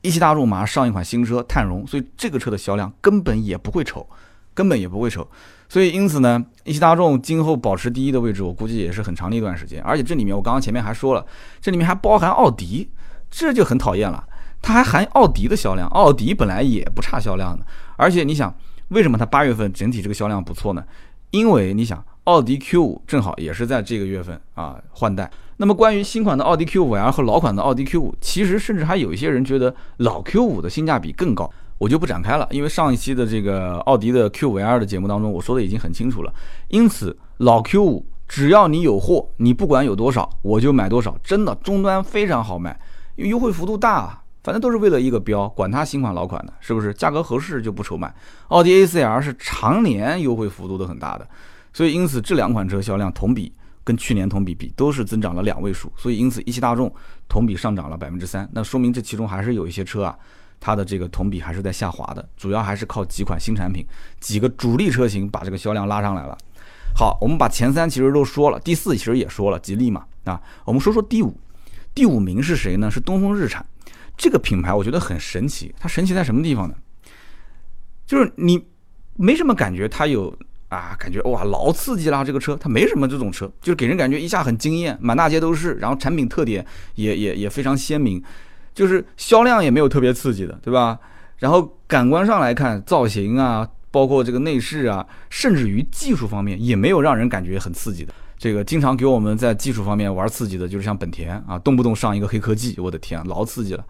[0.02, 4.06] 一汽大众马上上一款新车探荣，所以这个车的销量根本也不会丑，
[4.54, 5.26] 根本也不会丑。
[5.68, 9.82] 所以因此呢，一汽大众今后保持第一的位置，我估计也是很长的一段时间。
[9.82, 11.26] 而且这里面我刚刚前面还说了，
[11.60, 12.88] 这里面还包含奥迪，
[13.30, 14.24] 这就很讨厌了。
[14.62, 17.64] 它还含奥迪的销量，奥迪本来也不差销量的。
[17.96, 18.52] 而且你想，
[18.88, 20.84] 为什么它八月份整体这个销量不错呢？
[21.30, 25.30] 因为你想，奥迪 Q 五正好也是在这个月份啊换代。
[25.58, 31.50] 那么关于新款的奥迪 Q 五 L 和老款的奥迪 Q 五，其实甚至还有一些人觉得老 Q 五的性价比更高。
[31.78, 36.32] 我就不展开了，因为上一期的这个奥迪的 Q5L 的节目当中，我说的已经很清楚了。
[36.68, 42.78] 因此，老 Q5 只要你有货，你不管有多少，我就买多少，真的终端非常好卖，
[43.16, 46.94] 因为优惠幅度大啊，反正都是为了一个标，管它新款老款的，是不是？
[46.94, 48.12] 价格合适就不愁卖。
[48.48, 51.28] 奥迪 A4L 是常年优惠幅度都很大的，
[51.72, 53.52] 所以因此这两款车销量同比
[53.84, 56.90] 跟去年同比比都是增长了两位数，所以因此一汽大众
[57.28, 60.16] 同比上涨了百分之三，那说明这其中还是有一些车啊。
[60.60, 63.86] 它的这个同比还是在下滑的，主要还是靠几款新产品、
[64.20, 66.36] 几个主力车型把这个销量拉上来了。
[66.94, 70.40] 好，我们把前三其实都说了，第四其实也说了，吉利嘛啊。
[70.64, 71.38] 我们说说第五，
[71.94, 72.90] 第五名是谁呢？
[72.90, 73.64] 是东风日产
[74.16, 75.74] 这个品牌，我觉得很神奇。
[75.78, 76.74] 它神奇在什么地方呢？
[78.06, 78.64] 就是你
[79.14, 80.34] 没什么感觉，它有
[80.68, 86.64] 啊，感觉哇老刺激啦，这个车它没什么这种车，就是给人感觉一下很惊艳，满大街都是，然后产品特点
[86.94, 88.22] 也也也非常鲜明。
[88.76, 90.98] 就是销量也没有特别刺激的，对吧？
[91.38, 98.12] 然后感官上来看，造型啊，包括这个内饰啊，甚至于技术方面也没有让人感觉很刺激的。
[98.36, 103.82] 这个经常给我们在技术方面玩刺激的，就是像本田啊，动不动上一个黑科技，我的天，老刺激了。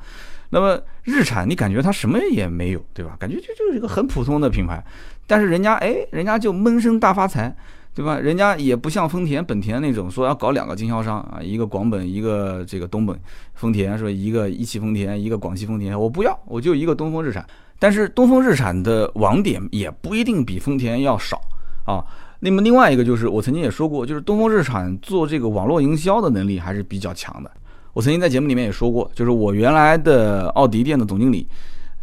[0.51, 3.16] 那么日产，你感觉它什么也没有，对吧？
[3.18, 4.81] 感觉就就是一个很普通的品牌，
[5.27, 7.57] 但是人家哎，人家就闷声大发财。
[7.96, 8.18] 对吧？
[8.18, 13.18] 人家也不像丰田、本田那种说要搞两个经销商啊，一个广本，一个这个东本。
[13.54, 17.42] 丰田说一个一汽丰田，一个广汽丰田，我不要，我就一个东风日产。
[17.78, 21.40] 但是东风日产的网点也不一定比丰田要少
[21.87, 22.04] 啊。
[22.40, 27.50] 那么另外一个就是我曾经也说过，就是东风日产做这个网络营销的能力还是比较强的。
[27.94, 31.48] 我曾经在节目里面也说过，就是我原来的奥迪店的总经理，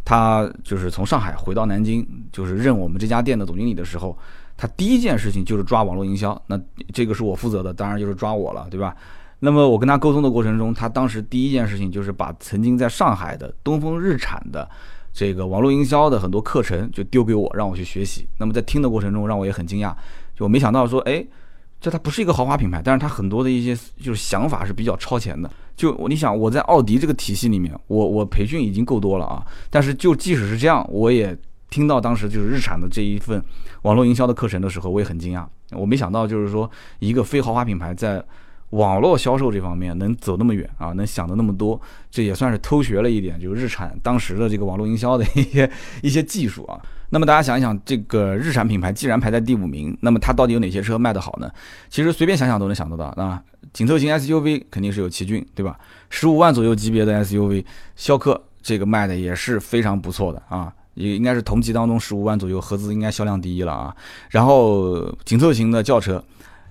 [0.04, 4.18] 他就是从上海回到南京，就是任我们这家店的总经理的时候。
[4.64, 6.58] 他第一件事情就是抓网络营销，那
[6.90, 8.96] 这个是我负责的，当然就是抓我了，对吧？
[9.40, 14.66] 那么我跟他沟通的过程中，他当时第一件事情就是把曾经在上海的东风日产的
[15.12, 18.26] 这个网络营销的很多课程就丢给我，让我去学习。
[18.38, 19.94] 那么在听的过程中，让我也很惊讶，
[20.34, 21.22] 就我没想到说，哎，
[21.78, 25.50] 这它不是一个豪华品牌，但是它很多的一些就是想法是比较超前的。
[25.76, 31.36] 就你想我在奥迪这个体系里面，我我培训已经够多了啊，但是就即使是这样，我也。
[31.74, 33.42] 听到当时就是日产的这一份
[33.82, 35.44] 网络营销的课程的时候，我也很惊讶。
[35.72, 38.22] 我没想到，就是说一个非豪华品牌在
[38.70, 41.80] 网络销售这方面能走那么远啊，能想的那么多，
[42.12, 45.68] 这也算是偷学了一点，就是日产当时的这个网络营销的一些
[46.00, 46.80] 一些技术啊。
[47.10, 51.50] 那么大家想一想，这个日产品牌既然排在第五名，那么它到底有哪些车卖得好呢？
[51.90, 53.42] 其实随便想想都能想得到啊。
[53.72, 55.76] 紧凑型 SUV 肯定是有奇骏，对吧？
[56.08, 57.64] 十五万左右级别的 SUV，
[57.96, 60.72] 逍客这个卖的也是非常不错的啊。
[60.94, 63.94] 也应该是同级当中十五万左右，合资应该销量第一了啊。
[64.30, 66.22] 然后紧凑型的轿车，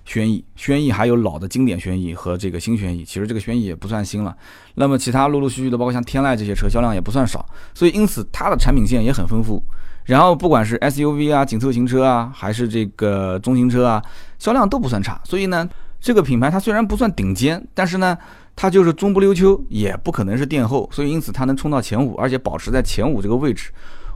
[0.04, 4.36] 轩逸，轩逸还有老的经典轩逸和这个新轩逸，其实这个轩逸也不算新了。
[4.74, 7.44] 那么其他陆陆续续的，包括像天籁这些车，销量也不算少。
[7.74, 9.62] 所以因此它的产品线也很丰富。
[10.04, 14.02] 然后不管是 SUV 啊、紧凑型车啊，还是这个中型车啊，
[14.38, 15.18] 销量都不算差。
[15.24, 15.66] 所以呢，
[15.98, 18.18] 这个品牌它虽然不算顶尖，但是呢，
[18.54, 20.86] 它就是中不溜秋，也不可能是殿后。
[20.92, 23.70] 所以因此它能冲到前五，而且保持在前五这个位置。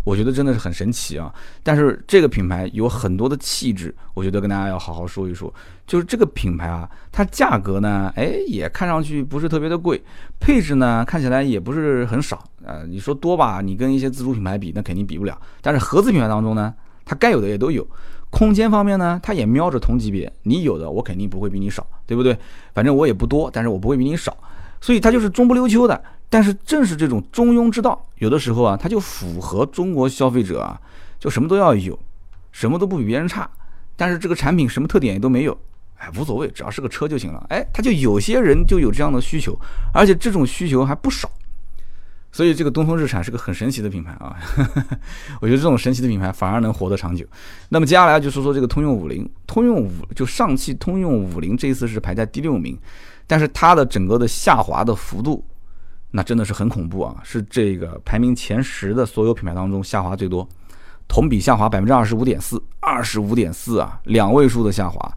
[0.09, 1.31] 我觉得真的是很神奇啊！
[1.63, 5.53] 但是这个品牌有很多的气质，我觉得跟大家要好好说一说。
[5.87, 10.03] 就是这个品牌啊，它价格呢，哎，也看上去不是特别的贵，
[10.41, 12.43] 配置呢看起来也不是很少。
[12.65, 15.39] 呃，你说多吧，你跟一些自主品牌比，那肯定比不了。
[15.61, 16.73] 但是合资品牌当中呢，
[17.05, 17.87] 它该有的也都有。
[18.31, 22.35] 空间方面呢，它也瞄着同级别，你有的我肯定不会比你少，对不对？
[22.73, 24.35] 反正我也不多，但是我不会比你少，
[24.81, 26.03] 所以它就是中不溜秋的。
[26.31, 30.79] 但是正是这种中庸之道，有的时候啊，它就符合中国消费者啊，
[31.19, 31.99] 就什么都要有，
[32.53, 33.49] 什么都不比别人差。
[33.97, 35.59] 但是这个产品什么特点也都没有，
[35.97, 37.45] 哎，无所谓，只要是个车就行了。
[37.49, 39.59] 哎，他就有些人就有这样的需求，
[39.93, 41.31] 而且这种需求还不少。
[42.31, 44.37] 所以这个东风日产是个很神奇的品牌啊，
[45.41, 47.25] 我觉得这种神奇的品牌反而能活得长久。
[47.71, 52.79] 那么接下来就说说这个通用五菱，通用五就上汽通用五菱这一次是排在第六名，
[53.27, 55.43] 但是它的整个的下滑的幅度。
[56.11, 57.17] 那真的是很恐怖啊！
[57.23, 60.49] 是这个排名前十的所有品牌当中下滑最多，
[61.07, 65.13] 同比下滑百分之二十五点四，二十五点四啊，两位数的下滑，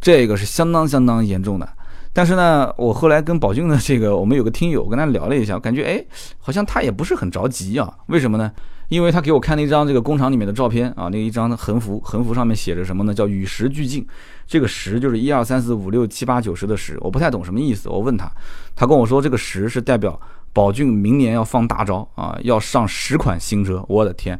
[0.00, 1.68] 这个是相当相当严重的。
[2.12, 6.04] 但是呢，我后来跟宝骏的这个，我们有个听友跟他聊了一下，感觉哎，
[6.38, 7.92] 好像他也不是很着急啊。
[8.06, 8.50] 为什么呢？
[8.90, 13.14] 因为他给我看了一张这个工厂里面的照片啊，那一张横幅，横幅上面写着什么呢？
[13.14, 14.04] 叫与时俱进。
[14.48, 17.88] 这个十就是一二三四五六七八九十的十，我不太懂什么意思。
[17.88, 18.28] 我问他，
[18.74, 20.20] 他跟我说这个十是代表
[20.52, 23.84] 宝骏明年要放大招啊，要上十款新车。
[23.88, 24.38] 我的天，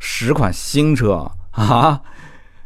[0.00, 2.02] 十款新车啊，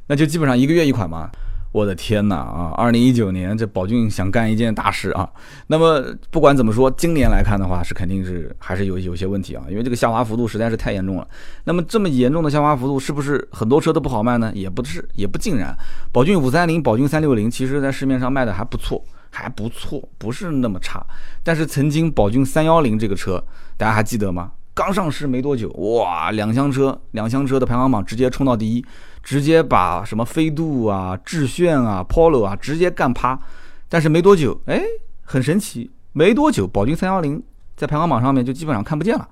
[0.06, 1.30] 那就基本上一个月一款嘛。
[1.70, 2.72] 我的天哪啊！
[2.76, 5.28] 二零一九年这宝骏想干一件大事啊。
[5.66, 11.28] 那么不管怎么说，今年来看的话是肯定是还是有有些问题啊，因为这个下滑幅度实在是太严重了。
[11.64, 14.50] 那么这么严重的下滑幅度，是不是很多车都不好卖呢？
[14.54, 15.76] 也不是，也不尽然。
[16.10, 21.04] 宝骏五三零、宝骏三六零，其实在市面上卖的还不错，还不错，不是那么差。
[21.42, 23.44] 但是曾经宝骏三幺零这个车，
[23.76, 24.52] 大家还记得吗？
[24.72, 28.84] 刚上市没多久，哇，两厢车，两厢车的排行榜直接冲到第一。
[29.28, 33.38] 直接把什么飞度啊、致炫啊、Polo 啊直接干趴，
[33.86, 34.80] 但是没多久，哎，
[35.22, 37.42] 很神奇，没多久，宝骏三幺零
[37.76, 39.28] 在排行榜上面就基本上看不见了。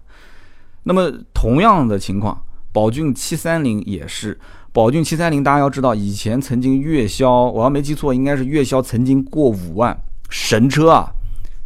[0.83, 2.39] 那么同样的情况，
[2.73, 4.39] 宝骏七三零也是，
[4.71, 11.11] 宝骏七三零大家要知道，以前曾经月销，我要没记错，应该是月销曾经过五万，神车啊，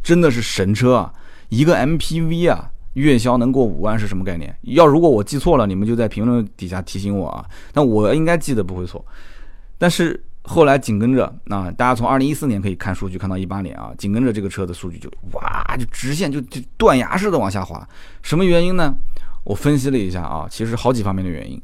[0.05, 1.12] 真的是神车啊，
[1.49, 2.71] 一个 MPV 啊。
[2.94, 4.55] 月销能过五万是什么概念？
[4.62, 7.44] 要如果我记错了，你们就在评论底下提醒我啊。
[7.74, 9.05] 那我应该记得不会错。
[9.79, 17.87] 但是后来紧跟着啊，大家从二零一四年可以看数据，看到一八年啊，紧跟着这个车的数据就哇，就直线就就断崖式的往下滑。
[18.22, 18.94] 什么原因呢？
[19.44, 21.61] 我分析了一下啊，其实好几方面的原因。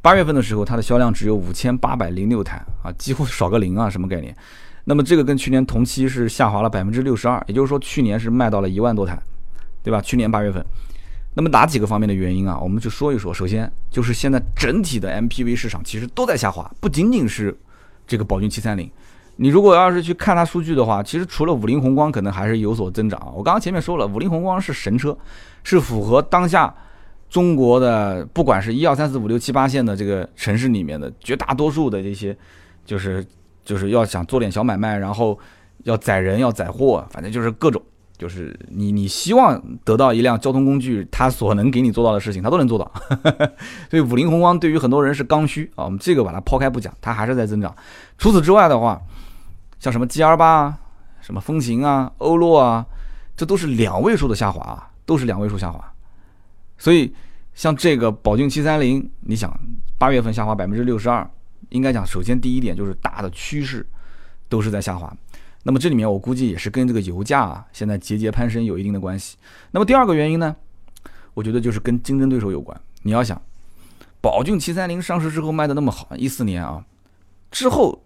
[0.00, 4.34] 八月份的时候，它的销量只有五千八百零六台啊，几乎少个零啊，什么概念？
[4.84, 9.20] 那么这个跟去年同期是下滑了百分之六十二，也就是说去年是卖到了一万多台。
[9.82, 10.00] 对吧？
[10.00, 10.64] 去年八月份，
[11.34, 12.58] 那么哪几个方面的原因啊？
[12.58, 13.32] 我们就说一说。
[13.32, 17.56] 首先就是现在整体的 MPV 市场其实都在下滑，不仅仅是
[18.06, 18.90] 这个宝骏七三零。
[19.36, 23.20] 你如果要是去看它数据的话，其实除了五菱宏光可能还是有所增长。
[23.36, 25.16] 我刚刚前面说了，五菱宏光是神车，
[25.62, 26.74] 是符合当下
[27.30, 32.36] 中国的不管是一二三四五六七八线的这个城市里面的绝大多数的这些，
[32.84, 33.24] 就是
[33.64, 35.38] 就是要想做点小买卖，然后
[35.84, 37.80] 要载人要载货，反正就是各种。
[38.18, 42.90] 就是你，你希望得到一辆交通工具，它所能给你做到的事情，它都能做到。
[43.88, 45.84] 所以五菱宏光对于很多人是刚需啊。
[45.84, 47.72] 我们这个把它抛开不讲，它还是在增长。
[48.18, 49.00] 除此之外的话，
[49.78, 50.78] 像什么 G R 八啊、
[51.20, 52.84] 什么风行啊、欧陆啊，
[53.36, 55.80] 这都是两位数的下滑啊，都是两位数下滑。
[56.76, 57.14] 所以
[57.54, 59.56] 像这个宝骏七三零，你想
[59.96, 61.24] 八月份下滑百分之六十二，
[61.68, 63.86] 应该讲，首先第一点就是大的趋势
[64.48, 65.16] 都是在下滑。
[65.68, 69.36] 那么这里面我估计也是跟这个油价啊现在节节攀升有一定的关系。
[69.70, 70.56] 那么第二个原因呢，
[71.34, 72.80] 我觉得就是跟竞争对手有关。
[73.02, 73.38] 你要想，
[74.22, 76.82] 宝骏七三零上市之后卖的那么好，一四年啊
[77.50, 78.02] 之后，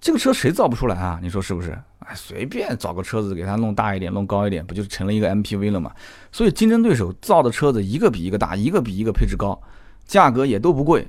[0.00, 1.20] 这个车谁造不出来啊？
[1.22, 1.78] 你说是不是？
[1.98, 5.92] 哎，随便找个车子给它弄大一点、弄高一点，不就成了一个 MPV 了吗？
[6.32, 9.60] 所以竞争对手造的车子一个比一个大，一个比一个配置高，
[10.06, 11.06] 价格也都不贵。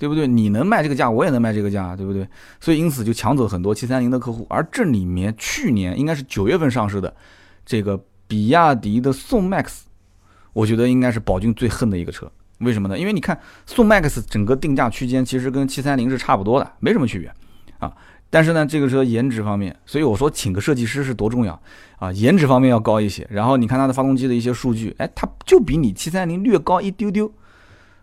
[0.00, 0.26] 对不对？
[0.26, 2.26] 你能卖这个价，我也能卖这个价，对不对？
[2.58, 4.46] 所以因此就抢走很多七三零的客户。
[4.48, 7.14] 而这里面去年应该是九月份上市的
[7.66, 9.80] 这个比亚迪的宋 MAX，
[10.54, 12.32] 我觉得应该是宝骏最恨的一个车。
[12.60, 12.98] 为什么呢？
[12.98, 17.30] 因为你看宋 MAX 整个定价区间其实跟七三零是差不多的，没什么区别
[17.78, 17.94] 啊。
[18.30, 21.60] 但是呢，这个车颜值方面，所以我说请个设计师是多重要
[21.98, 22.10] 啊！
[22.12, 23.26] 颜值方面要高一些。
[23.30, 27.30] 然后你看它的发动机的一些数据，哎，它就比你七三零略高一丢丢。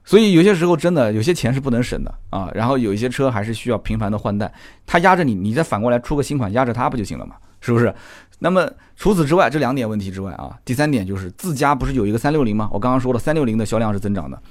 [0.07, 4.49] 所以有些时候真的有些钱是不能省的啊，然后有一些车还是需要频繁的换代，
[4.85, 7.35] 它压着你，你再反过来出个新款压着它不就行了嘛？
[7.59, 7.93] 是不是？
[8.39, 8.65] 那么
[8.95, 12.69] 除此之外，这两点问题之外啊，第三点就是自家不是有一个三六零吗？
[12.71, 14.41] 我刚刚说了，三六零的销量是增长的，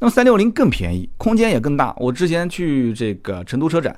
[0.00, 1.94] 那么三六零更便宜，空间也更大。
[1.98, 3.96] 我之前去这个成都车展。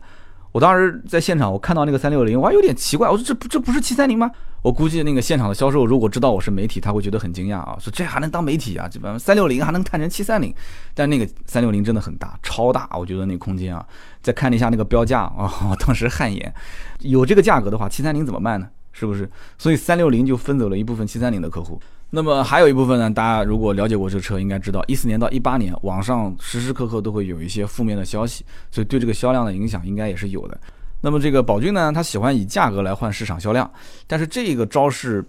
[0.52, 4.30] 我当时在现场，我看到那个三六零，我还有点奇怪，我说这不这不是七三零吗？
[4.62, 8.88] 我估计那个现场的销售如果知道我是媒体，他会觉得很惊讶啊，说这还能当媒体啊？
[8.88, 10.52] 这三六零还能看成七三零？
[10.94, 13.86] 但那个三六零真的很大，超大，我觉得那空间啊。
[14.22, 16.52] 再看了一下那个标价啊， 我当时汗颜。
[17.00, 18.68] 有这个价格的话，七三零怎么卖呢？
[18.92, 19.30] 是不是？
[19.58, 21.80] 所以三六零就分走了一部分七三零的客户。
[22.16, 30.58] 那么还有一部分呢，大家如果了解过这个车，应该知道，一四年到一八年，网上时时刻刻都会有一些负面的消息，所以对这个销量的影响应该也是有的。
[31.02, 33.70] 那么这个宝骏呢，他喜欢以价格来换市场销量，
[34.06, 35.22] 但是这个招式，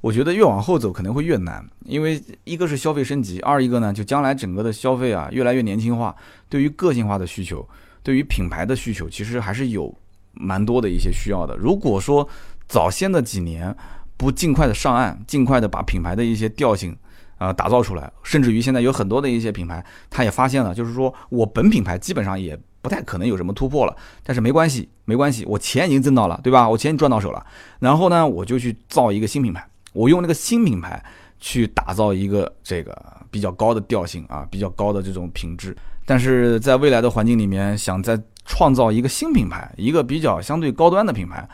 [0.00, 6.12] 我觉得越往后走可能会越难，因为一个是消费升级，二一个呢，就将来整个的消费啊越来越年轻化，
[6.48, 7.64] 对于个性化的需求，
[8.02, 9.96] 对于品牌的需求，其实还是有
[10.32, 11.56] 蛮多的一些需要的。
[11.56, 12.28] 如果说
[12.66, 13.72] 早先的几年，
[14.16, 16.96] 不尽快的上岸，尽快的把品牌的一些调性
[17.38, 26.68] 啊打造出来，甚至于现在有很多的一些品牌，他也发现了，就是说我本品牌基本上也不太可能有什么突破了，但是没关系，没关系，我钱已经挣到了，对吧？
[26.68, 27.44] 我钱赚到手了，
[27.78, 31.04] 然后呢，我就去造一个新品牌，我用那个新品牌
[31.38, 32.96] 去打造一个这个
[33.30, 35.76] 比较高的调性啊，比较高的这种品质。
[36.06, 41.46] 但是在未来的环境里面，想再创造一个新品牌，一个比较相对高端的品牌。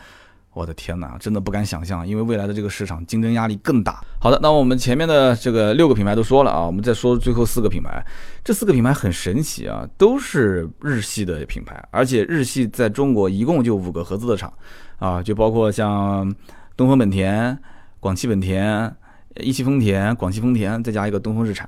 [0.53, 3.99] 我的天哪，真的不敢想象，因为未来的这个市场竞争压力更大。
[4.19, 8.05] 好的，那我们前面的这个六个品牌都说了啊，我们再说最后四个品牌。
[8.43, 14.53] 这四个品牌很神奇啊，都是日系的品牌，而且日系在中国一共就五个合资的厂
[14.99, 16.31] 啊，就包括像
[16.77, 17.57] 东风本田、
[17.99, 18.95] 广汽本田、
[19.37, 21.67] 一汽丰田、广汽丰田，再加一个东风日产。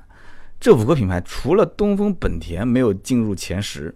[0.60, 3.92] 这五个品牌除了东风本田没有进入前十，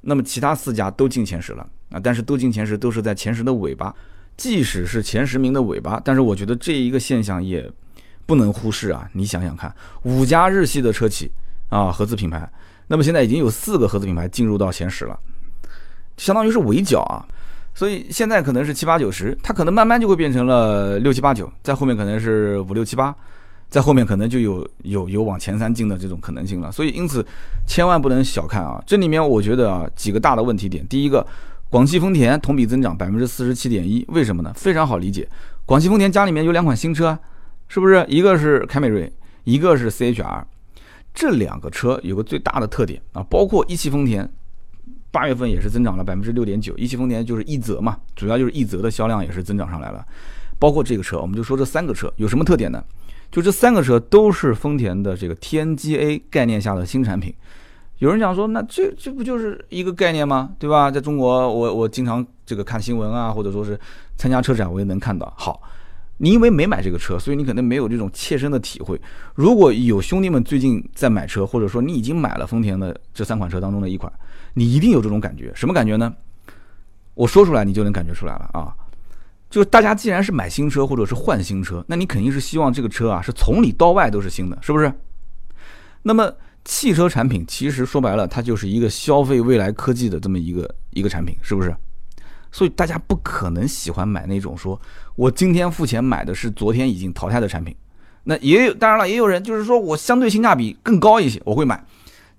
[0.00, 3.94] 那么其他四家都进前十了啊，但是都进前十都是在前十的尾巴。
[4.36, 7.70] 即使是前十名的尾巴，但是我觉得这一个现象也
[8.26, 9.08] 不能忽视啊！
[9.12, 9.72] 你想想看，
[10.02, 11.30] 五家日系的车企
[11.68, 12.50] 啊，合资品牌，
[12.88, 15.16] 那么现在已经有四个合资品牌进入到前十了，
[16.16, 17.22] 相当于是围剿啊！
[17.74, 23.14] 所以现在可能是七八九十，它可能慢慢就会变成了六七八九，在后面可能是五六七八，
[23.68, 26.72] 在后面可能就有有有往前三进的这种可能性了。
[26.72, 27.24] 所以因此
[27.66, 28.82] 千万不能小看啊！
[28.86, 31.24] 这里面我觉得啊几个大的问题点，第一个。
[31.72, 34.52] 广汽丰田同比增长百分之四十七点一，为什么呢？
[34.54, 35.26] 非常好理解，
[35.64, 37.18] 广汽丰田家里面有两款新车，
[37.66, 38.04] 是不是？
[38.10, 39.10] 一个是凯美瑞，
[39.44, 40.44] 一个是 CHR，
[41.14, 44.30] 这两个车有个最大的特点啊，包括一汽丰田，
[45.10, 50.04] 八月份也是增长了百分之六点九，一汽丰田就是一泽嘛，主要就是一泽的销量也是增长上来了，
[50.58, 52.84] 包括这个车，我们就说这三个车有什么特点呢？
[53.30, 57.34] 就这三个车都是丰田的这个 TNGA 概念下的新产品。
[58.02, 60.50] 有人讲说，那这这不就是一个概念吗？
[60.58, 60.90] 对吧？
[60.90, 63.78] 在中国，我我经常这个看新闻啊，或者说是
[64.16, 65.32] 参加车展，我也能看到。
[65.36, 65.62] 好，
[66.16, 69.00] 你因为没买这个车，所以你可能没有这种切身的体会。
[69.36, 74.12] 如果有兄弟们最近在买车，或者说你已经买了丰田的这三款车当中的一款，
[74.54, 75.52] 你一定有这种感觉。
[75.54, 76.12] 什么感觉呢？
[77.14, 78.74] 我说出来你就能感觉出来了啊！
[79.48, 84.92] 就大家既然是买新车或者是换新车，那你肯定是希望这个车啊是从里到外都是新的，是不是？
[86.02, 86.28] 那么。
[86.64, 91.74] 汽车产品其实说白了，它就是一个消费未来科技的这么一个一个产品，是不是？
[92.52, 94.80] 所以大家不可能喜欢买那种说
[95.16, 97.74] 我今天付钱买的是昨天已经淘汰的产品。
[98.24, 101.84] 那也有，当然了，也有人就是说我相对性价比更高一些，我会买。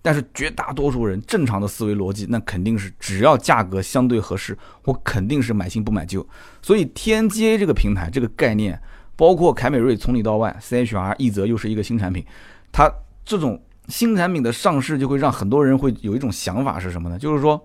[0.02, 6.26] 但是绝大多数人正常的思维逻辑，那肯定是只要价格相对合适，我肯定是买新不买旧。
[6.62, 8.82] 所以 TNGA 这个平台这个概念，
[9.16, 12.26] 包括凯美瑞从里到外，CHR 一泽又是一个新产品，
[12.72, 12.90] 它
[13.26, 13.62] 这种。
[13.90, 17.20] 新产品的上市就会让很多人会有一种想法是什么呢？
[17.20, 17.62] 就是说，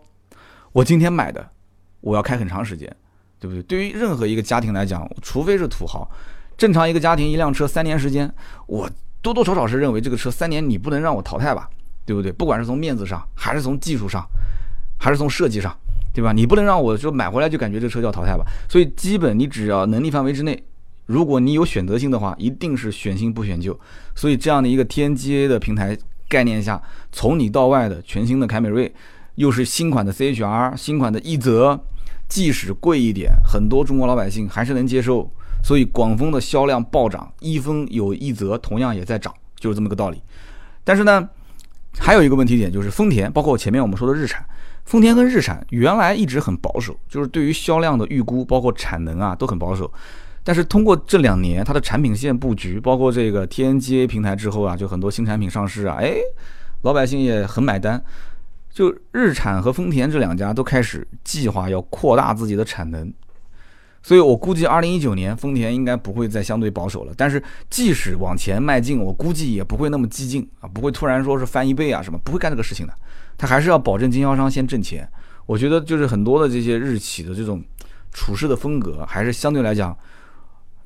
[0.73, 1.49] 我今天买的，
[2.01, 2.93] 我要开很长时间，
[3.39, 3.63] 对不对？
[3.63, 6.11] 对于任何一个家庭来讲，除非是土豪，
[6.57, 8.29] 正常一个家庭一辆车三年时间，
[8.67, 8.91] 我
[9.23, 11.69] 多多少少是认为这个车三年你不能让我淘汰吧，
[12.05, 12.33] 对不对？
[12.33, 14.27] 不管是从面子上，还是从技术上，
[14.99, 15.75] 还是从设计上，
[16.13, 16.33] 对吧？
[16.33, 18.45] 你不能让我说买回来就感觉这车就要淘汰吧。
[18.69, 20.65] 所以基本你只要能力范围之内。
[21.09, 23.79] 如果你有选择性的话，一定是选新不选旧。
[24.15, 25.97] 所以这样的一个 TNGA 的平台
[26.29, 26.81] 概念下，
[27.11, 28.95] 从里到外的全新的凯美瑞，
[29.37, 31.81] 又是新款的 CHR，新款的奕泽，
[32.29, 35.31] 即使贵一点，很多中国老百姓还是能接受。
[35.65, 40.23] 所以广丰的销量暴涨，一丰有奕泽同样也在涨，就是这么个道理。
[40.85, 41.29] 但是呢，
[41.99, 44.47] 还有一个问题点就是丰田，包括前面我们说的日产，
[44.85, 49.91] 丰田跟日产原来一直很保守，就是对于销量的预估，包括产能啊都很保守。
[50.49, 56.15] 但是通过这两年它的产品线布局，包括这个 TNGA 平台之后啊，就很多新产品上市啊，哎，
[56.85, 58.03] 老百姓也很买单。
[58.71, 63.13] 就日产和丰田这两家都开始计划要扩大自己的产能，
[64.03, 67.13] 所以我估计二零一九年丰田应该不会再相对保守了。
[67.15, 72.95] 但是即使往前迈进，我估计也不会那么激进啊，不会突然说是翻一倍啊什么，不会干这个事情的。
[73.37, 75.07] 他还是要保证经销商先挣钱。
[75.45, 77.63] 我觉得就是很多的这些日企的这种
[78.15, 79.95] 处事的风格，还是相对来讲。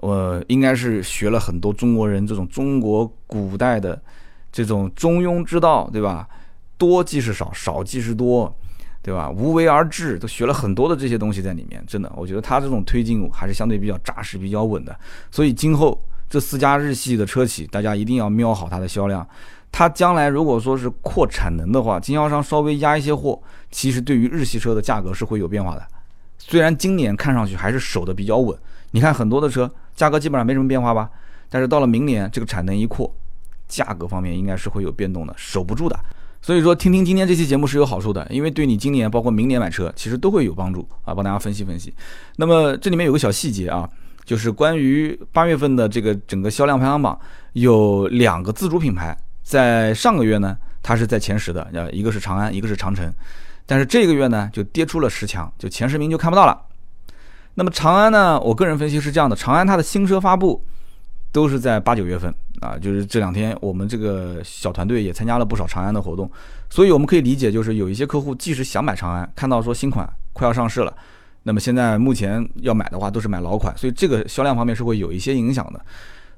[0.03, 4.03] 我应该是学了很多中国人这种中国古代的
[4.51, 6.29] 这种中庸之道，对吧？
[6.77, 8.53] 多即是少，少即是多，
[9.01, 9.31] 对吧？
[9.31, 11.81] 无为而治，都学了很多的这些东西在里面。
[11.87, 14.99] 真的，我觉得他这种推进还是相对比较扎实、比较稳的。
[15.31, 15.97] 所以今后
[16.29, 19.25] 这四家日系的车企，大家一定要瞄好它的销量。
[19.71, 23.41] 它将来如果说是扩产能的话，经销商稍微压一些货，
[23.71, 25.87] 其实对于日系车的价格是会有变化的。
[26.39, 28.59] 虽然今年看上去还是守的比较稳，
[28.91, 29.73] 你看很多的车。
[29.95, 31.11] 价格基本上没什么变化吧，
[31.49, 33.13] 但是到了明年这个产能一扩，
[33.69, 35.99] 价格方面应该是会有变动的，守不住的。
[36.41, 41.95] 所以说，听听今天这期节目是有好处的，因为对你今年包括明年买车其实都会有帮助啊，帮大家分析分析。
[42.35, 43.89] 那么这里面有个小细节啊，
[44.25, 47.17] 就是关于八月份的这个整个销量排行榜，
[47.53, 53.09] 有两个自主品牌在上个月呢，它是在前十的，呃，一个是长安，一个是长城，
[53.65, 56.61] 但是这个月呢就跌出了十强，就前十名就看不到了。
[57.55, 58.41] 那么长安呢？
[58.41, 60.65] 我个人分析是这样的：长安它的新车发布
[61.31, 66.31] 都是在八九月份啊，就是这两天我们这个小团队也参加了不少长安的活动，
[66.71, 70.95] 所以我们可以理解，就是有一些客户即使想买长安，看到说新款快要上市了，
[71.43, 75.81] 那么现在目前要买的话都是买老款，所以这个销量方面是会有一些影响的。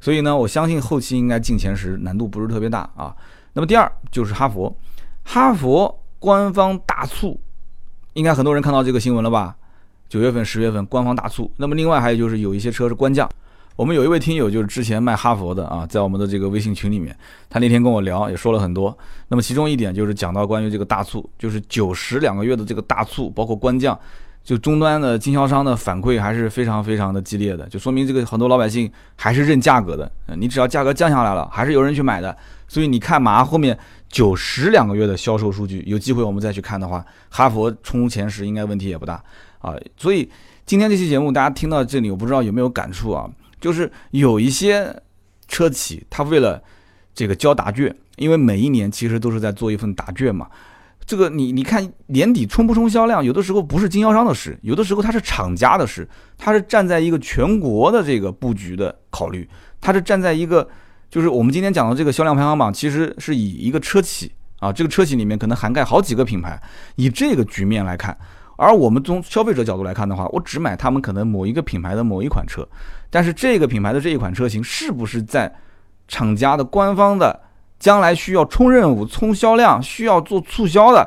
[0.01, 3.15] 所以呢，我相信后期应该进前十难度不是特别大啊。
[3.53, 4.77] 那么第二就是哈佛，
[5.23, 7.41] 哈佛官方大促，
[8.15, 9.57] 应该很多人看到这个新闻了吧？
[10.09, 11.51] 九月份、十月份官方大促。
[11.57, 13.29] 那么另外还有就是有一些车是官降。
[13.77, 17.17] 我们有一位听友就是之前卖哈佛的啊，在我们的这个微信群里面，
[17.51, 18.97] 他那天跟我聊也说了很多。
[19.29, 23.99] 那么其中一点就是讲到关于这个大促，就是九十两个月的这个大促，包括官降。
[24.45, 30.13] 就终端的经销商的反馈还是非常非常的激烈的，就说明这个很多老百姓还是认价格的。
[30.37, 32.37] 你只要价格降下来了，还是有人去买的。
[32.69, 33.79] 所以你看马上后面
[34.11, 39.25] 九十两个月的销售数据，有机会我们再去看的话，哈佛冲前十应该问题也不大
[39.65, 39.75] 啊。
[39.97, 40.31] 所以
[40.67, 43.29] 今天这期节目大家听到这里，我不知道有没有感触啊？
[43.61, 44.95] 就是有一些
[45.49, 46.63] 车企，他为了
[47.15, 50.49] 这个交答卷，因为每一年其实都是在做一份答卷嘛。
[51.07, 56.09] 这个你你看年底冲不冲销量，有的时候不是经销商的事，有的时候它是厂家的事，
[56.39, 59.47] 它是站在一个全国的这个布局的考虑，
[59.83, 60.67] 它是站在一个
[61.11, 66.59] 就是我们今天讲的这个销量排行榜，其实是以一个车企啊，这个车企里面可能涵盖好几个品牌，
[66.97, 68.17] 以这个局面来看，
[68.57, 72.67] 而我们从消费者角度来看的话，我只买他们可能某一个品牌的某一款车，
[73.11, 75.55] 但是这个品牌的这一款车型是不是在
[76.09, 77.41] 厂家的官方的。
[77.77, 81.07] 将来需要冲任务、冲销量、需要做促销的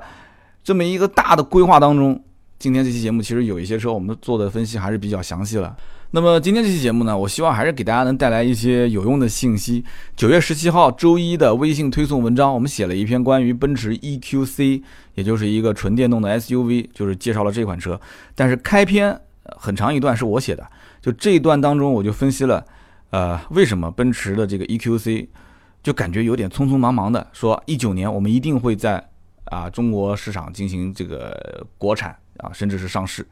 [0.64, 2.22] 这么一个大的规划当中，
[2.60, 5.76] 今天这期节目其实有一些车我们做的分析还是比较详细了。
[6.12, 9.84] 那么今天这期节目呢，我希望还是给大家能带来一些有用的信息。
[10.16, 14.82] 九月十七号周一的微信推送文章，我们写了一篇关于奔驰 EQC，
[15.16, 18.00] 也就是一个纯电动的 SUV，就是介绍了这款车。
[18.36, 20.66] 但是开篇很长一段是我写的，
[21.02, 22.66] 就这一段当中我就分析了，
[23.10, 25.28] 呃，为什么奔驰的这个 EQC。
[25.84, 29.02] 就感觉有点匆匆忙忙的说，一九年我们一定会在
[29.46, 33.26] 啊中国市场进行这个国产啊，甚至是上市。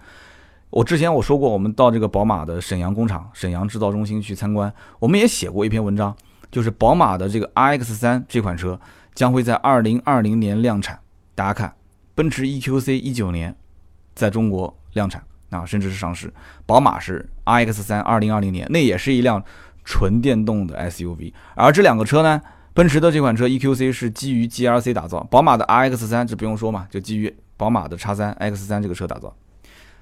[0.69, 6.15] 我之前我说过，我们到这个宝马的沈阳工厂、沈阳制造中心去参观，我们也写过一篇文章，
[6.51, 8.79] 就是宝马的这个 RX 三这款车
[9.13, 10.99] 将会在二零二零年量产。
[11.33, 11.73] 大家看，
[12.13, 13.55] 奔驰 EQC 一九年
[14.13, 16.33] 在中国量产啊，甚至是上市。
[16.65, 19.43] 宝马是 RX 三二零二零年，那也是一辆。
[19.87, 22.41] 纯电动的 SUV，而这两个车呢，
[22.73, 29.31] 奔驰的这款车 EQC 是基于 GLC 打造，宝马的 RX 三这不用说嘛，就基于宝马的叉三 X 三这个车打造。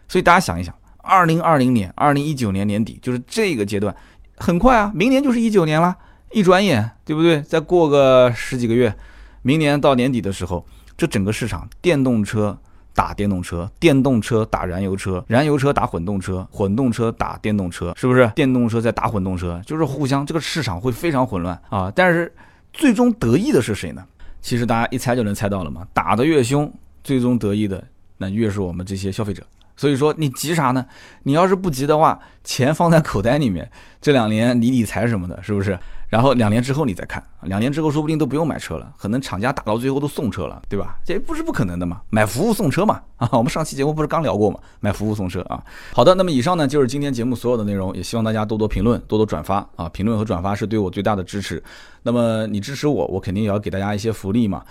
[0.07, 3.95] 所以大家想一想，二零二零年、二零一九年年底就是这个阶段，
[4.37, 5.95] 很快啊，明年就是一九年了，
[6.31, 7.41] 一转眼，对不对？
[7.41, 8.95] 再过个十几个月，
[9.41, 10.65] 明年到年底的时候，
[10.97, 12.57] 这整个市场电动车。
[12.95, 18.31] 打电动车，电动车打燃油车，燃油车打混动车，混动车打电动车，是不是？
[18.35, 21.91] 电动车在打混动车，就是互相这个市场会非常混乱啊！
[21.95, 22.31] 但是
[22.71, 24.05] 最终得益的是谁呢？
[24.41, 26.71] 其实大家一猜就能猜到了嘛，打得越凶，
[27.03, 27.83] 最终得益的
[28.19, 29.43] 那越是我们这些消费者。
[29.75, 30.85] 所以说你急啥呢？
[31.23, 33.69] 你要是不急的话，钱放在口袋里面，
[34.01, 35.77] 这两年理理财什么的，是不是？
[36.09, 40.95] 然后两年之后你再看，两年之后说不定都不用买车了，可能厂家打到最后都送车了，对吧？
[41.03, 43.27] 这不是不可能的嘛，买服务送车嘛啊！
[43.33, 45.59] 我们上期节目不是刚聊过嘛，买服务送车啊。
[45.91, 49.89] 好的，那么以上呢就是今天节目所有的内容，也希望大家多多评论，多多转发啊！
[49.89, 51.63] 评论和转发是对我最大的支持。
[52.03, 54.63] 那么你支持我，我肯定也要给大家一些福利嘛。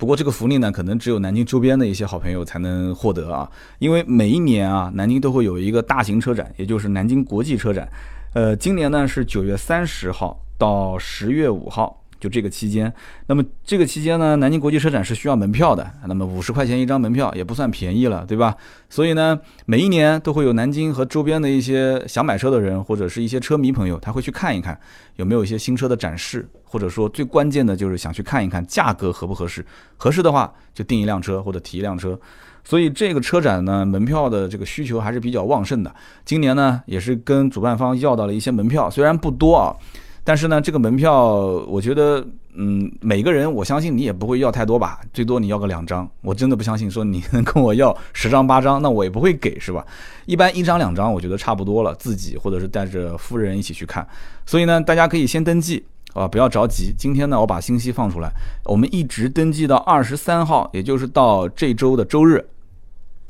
[0.00, 3.46] 不过这个福利呢，可能只有南京周边的一些好朋友才能获得啊，
[3.80, 7.86] 因为每一年啊，南京都会有一个大型车展，也就是南京国际车展。
[8.32, 10.40] 呃，今年呢是九月三十号。
[10.56, 12.92] 到十月五号，就这个期间。
[13.26, 15.90] 那么这个期间呢，南京国际车展是需要门票的。
[16.06, 18.54] 那么五十块钱一张门票也不算便宜了，对吧？
[18.88, 24.78] 所以呢，每一年都会有南京和周边的一些想买车的人，或者是一些车迷朋友，他会去看一看
[25.16, 29.64] 有没有一些新车的展示，或者说最关键的就是想去看一看价格合不合适。
[29.96, 32.18] 合适的话就订一辆车或者提一辆车。
[32.62, 35.94] 所以这个车展呢，门票的这个需求还是比较旺盛的。
[36.26, 39.74] 今年呢，也是跟主办方要到了一些门票，虽然不多啊。
[40.22, 41.34] 但是呢，这个门票，
[41.66, 46.08] 我觉得，嗯，每个人，我相信你也不会要太多吧，最多你要个两张。
[46.20, 49.84] 我真的不相信说你能跟我要十张八张，那我也不会给，是吧？
[50.26, 54.06] 一般一张两张，我觉得差不多了，自己或者是带着夫人一起去看。
[54.44, 56.94] 所以呢，大家可以先登记啊，不要着急。
[56.96, 58.30] 今天呢，我把信息放出来，
[58.64, 62.44] 我们一直登记到二十三号，也就是到这周的周日。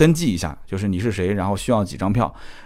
[0.01, 2.25] 登记一下，就是你是谁，然后需要几张票，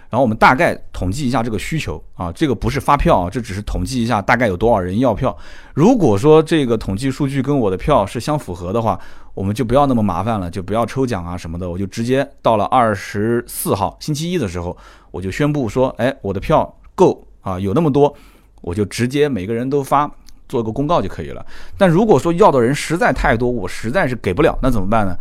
[0.09, 5.37] 然后我们大概统计一下这个需求啊，这个不是发票啊，这只是统计一下大概有多少人要票。
[5.73, 8.97] 如果说这个统计数据跟我的票是相符合的话，
[9.33, 14.77] 我们就不要那么麻烦了，就不要抽奖啊什么的，我就直接到了二十四号星期一的时候，
[15.11, 18.15] 我就宣布说，哎，我的票够啊，有那么多，
[18.61, 20.09] 我就直接每个人都发
[20.47, 21.45] 做个公告就可以了。
[21.77, 25.13] 但如果说要的人实在太多，我实在是给不了，那怎么办呢？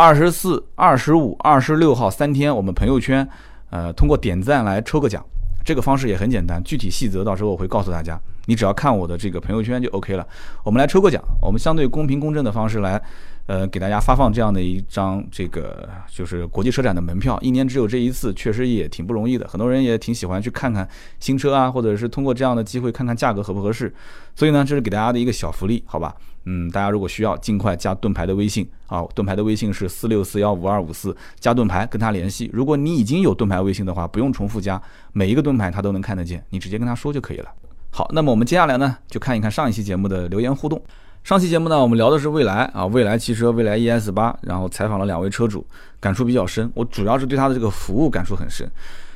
[0.00, 3.28] 二十四、二十五、二十六号三天，我们朋友圈
[3.68, 5.22] 呃，通过点赞来抽个奖。
[5.62, 10.26] 这个方式也很简单，具体细则到时候我会告诉大家，你只要看我的这个朋友圈就 OK 了。
[10.64, 12.98] 我们来抽个奖，我们相对公平公正的方式来，
[13.44, 19.46] 呃，给大家发放这样的一张这个就是国际车展的门票，一年只有这一次，确实也挺不容易的。
[19.46, 20.88] 很多人也挺喜欢去看看
[21.18, 23.94] 新车啊，或者是通过这样的机会看看价格合不合适。
[24.34, 26.16] 所以呢，这是给大家的一个小福利，好吧？
[26.44, 32.50] 嗯，大家如果需要，尽快加盾牌的微信啊，盾牌的微信是四六四幺五二五四，加盾牌跟他联系。
[32.52, 34.80] 如果你已经有盾牌微信的话，不用重复加，
[35.12, 37.48] 每一个盾牌他都能看得见，你直接跟他说就可以了。
[37.90, 40.80] 好，那么我们接下来呢，就看一看上一期节目的留言互动。
[41.22, 45.66] 上期节目呢，我们聊的是未来啊，未来汽车，未来 ES 八，然后采访了两位车主，
[46.00, 46.70] 感触比较深。
[46.74, 48.66] 我主要是对他的这个服务感触很深。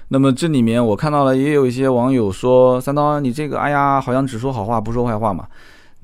[0.08, 5.48] 那么这里面我看到了，也有一些网友说，三刀你这个，哎呀，好像只说好话不说坏话嘛。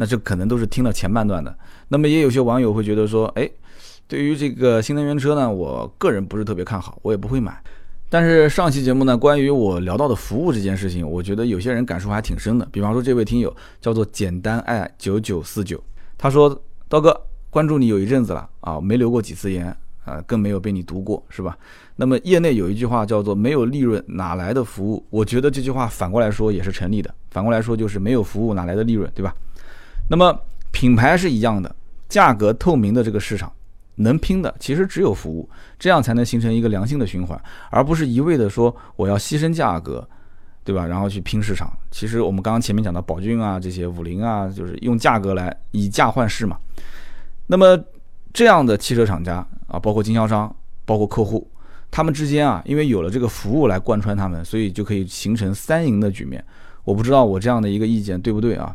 [0.00, 1.54] 那这可能都是听了前半段的。
[1.88, 3.46] 那么也有些网友会觉得说，哎，
[4.08, 7.62] 对于这个新能源车呢，我个人不是特别看好，我也不会买。
[8.08, 12.66] 但是上期节目呢，关于我聊到的服务这件事情，我觉得有些人感受还挺深的。
[12.72, 15.78] 比方说这位听友叫做简单爱九九四九，
[16.16, 17.14] 他说刀哥
[17.50, 19.66] 关注你有一阵子了啊，没留过几次言
[20.06, 21.54] 啊，更没有被你读过，是吧？
[21.96, 25.04] 那么业内有一句话叫做没有利润哪来的服务？
[25.10, 27.14] 我觉得这句话反过来说也是成立的。
[27.30, 29.34] 反过来说就是没有服务哪来的利润，对吧？
[30.10, 30.36] 那么
[30.72, 31.72] 品牌是一样的，
[32.08, 33.50] 价格透明的这个市场，
[33.94, 35.48] 能拼的其实只有服务，
[35.78, 37.40] 这样才能形成一个良性的循环，
[37.70, 40.04] 而不是一味的说我要牺牲价格，
[40.64, 40.84] 对吧？
[40.84, 41.72] 然后去拼市场。
[41.92, 46.58] 其实我们刚刚前面讲的宝骏啊，这些五菱啊，就是用价格来以价换市嘛。
[47.46, 47.78] 那么
[48.32, 50.52] 这样的汽车厂家啊，包括经销商，
[50.84, 51.48] 包括客户，
[51.88, 56.44] 他们之间啊，因为有了这个服务来贯穿他们，所以就可以形成三赢的局面。
[56.82, 58.74] 我不知道我这样的一个意见对不对啊？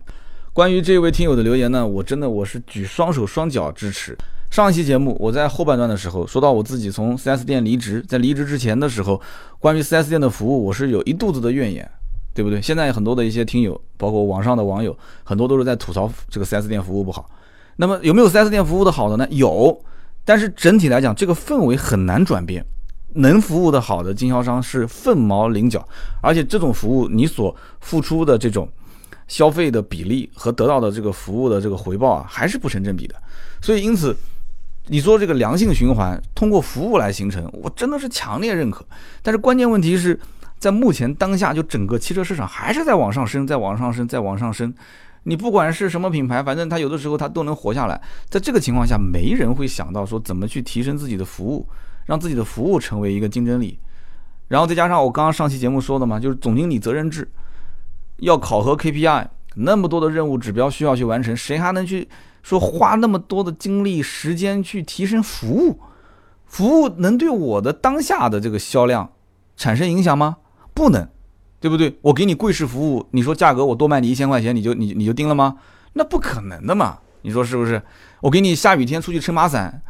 [0.56, 4.18] 关于这位听友的留言呢，我真的我是举双手双脚支持。
[4.50, 9.22] 上一期节目我在后半段的时候说到我自己从 4S 店离职，在离职之前的时候，
[9.60, 11.86] 关于 4S 店的服务我是有一肚子的怨言，
[12.34, 12.62] 对不对？
[12.62, 17.30] 现在很多的一些听友，包括网上的网友，很多都是在吐槽这个 4S 店服务不好。
[17.76, 19.28] 那么有没有 4S 店服务的好的呢？
[19.32, 19.78] 有，
[20.24, 22.66] 但是整体来讲，这个氛围很难转变。
[23.16, 25.86] 能服务的好的经销商是凤毛麟角，
[26.22, 28.66] 而且这种服务你所付出的这种。
[29.28, 33.16] 消费的比例和得到的这个服务的这个回报啊，还是不成正比的。
[33.62, 34.16] 所以，因此，
[34.88, 38.86] 你说这个良性循环通过服务来形成，我真的是强烈认可。
[39.24, 40.20] 但是关键问题是
[40.60, 44.74] 在目前当下，就整个汽车市场还是在往上升，在往上升，在往上升。
[45.24, 48.00] 你不管是什么品牌，反正它有的时候它都能活下来。
[48.30, 51.68] 在这个情况下，没人会想到说怎么去提升自己的服务，
[52.06, 53.80] 让自己的服务成为一个竞争力。
[54.50, 57.28] 然后再加上我刚刚上期节目说的嘛，就是总经理责任制。
[58.18, 62.08] 要考核 KPI，那么多的任务指标需要去完成，谁还能去
[62.44, 65.80] 说花那么多的精力时间去提升服务？
[66.46, 69.12] 服务能对我的当下的这个销量
[69.58, 70.38] 产生影响吗？
[70.74, 71.08] 不能，
[71.60, 71.98] 对不对？
[72.02, 75.58] 我给你贵式服务，你说价格我多卖你一千块钱，你就你你就定了吗？
[75.94, 77.00] 那不可能的嘛！
[77.22, 77.82] 你说是不是？
[78.22, 79.82] 我给你下雨天出去撑把伞，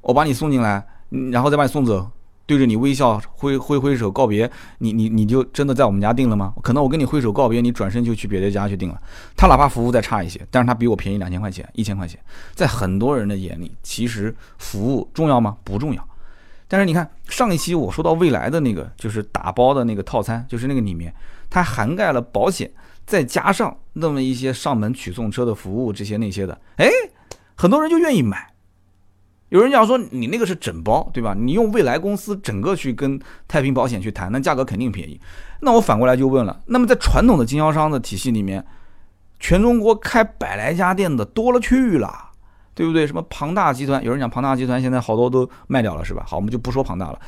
[0.00, 0.86] 我把你送进来，
[1.30, 2.10] 然后再把你送走。
[2.50, 6.52] 对着你微笑挥挥挥手告别，你你你就真的在我们家订了吗？
[6.64, 9.00] 可能我跟你挥手告别，你转身就去别的家去订了。
[9.36, 12.18] 他哪怕服务再差一些，但是他比我便宜两千块钱、一千块钱，
[12.52, 15.56] 在很多人的眼里，其实服务重要吗？
[15.62, 16.04] 不重要。
[16.66, 21.14] 但是你看上一期我说到未来的那个，就是打包的那个套餐，就是那个里面，
[21.48, 22.68] 它涵盖了保险，
[23.06, 26.90] 再加上那么一些上门取送车的服务，这些那些的，哎，
[27.54, 28.49] 很多人就愿意买。
[29.50, 31.34] 有人讲说你那个是整包，对吧？
[31.36, 35.20] 你用未来公司整个去跟太平保险去谈，那价格肯定便宜。
[35.60, 38.64] 那我反过来就问了，那么在传统的经销商的体系里面，
[39.38, 42.30] 全中国开百来家店的多了去了，
[42.74, 43.06] 对不对？
[43.06, 46.24] 什么庞大集团，有人讲庞大集团现在好多都卖掉了，是吧？
[46.26, 47.18] 好，我们就不说庞大了。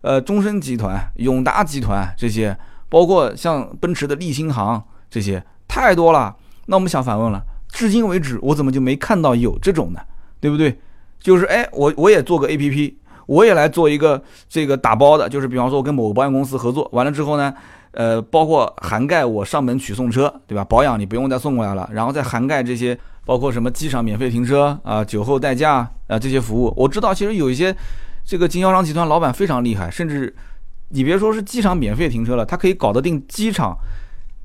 [0.00, 2.56] 呃，中升集团、永达集团这些，
[2.88, 6.34] 包括像奔驰的立新行这些，太多了。
[6.66, 10.00] 那我们想反问了，至今为止我怎么就没看到有这种呢？
[10.40, 10.78] 对不对？
[11.20, 17.52] 就是哎，我我也做个 A P P，我也来做一个这个打包的，就是比方说我跟某个保险公司合作，完了之后呢，
[17.92, 20.64] 呃，包括涵盖我上门取送车，对吧？
[20.64, 26.72] 保养你不用再送过来了，然后再涵盖这些，包括什么机场免费停车啊、酒后代驾啊这些服务。
[26.76, 27.74] 我知道其实有一些
[28.24, 30.32] 这个经销商集团老板非常厉害，甚至
[30.90, 33.76] 你别说是机场免费停车了，他可以搞得定机场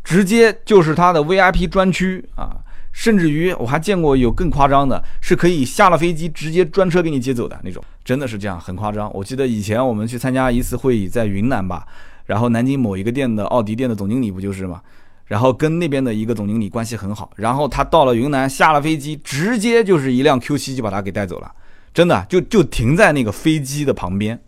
[0.03, 2.57] 直接就是他的 V I P 专区啊。
[2.91, 9.11] 甚至于我还见过有更夸张的，是可以下了飞机直接专车给你接走的那种，真的是这样，很夸张。
[9.13, 11.85] 我记得以前我们去参加一次会议，在云南吧，
[12.25, 14.81] 然后南京某一个店的奥迪店的总经理不就是嘛，
[15.25, 21.51] 然后跟那边的一个总经理关系很好，然后他到了云南下了飞机，直接就是一辆 Q7 就把他给带走了，
[21.93, 24.39] 真的就就停在那个飞机的旁边，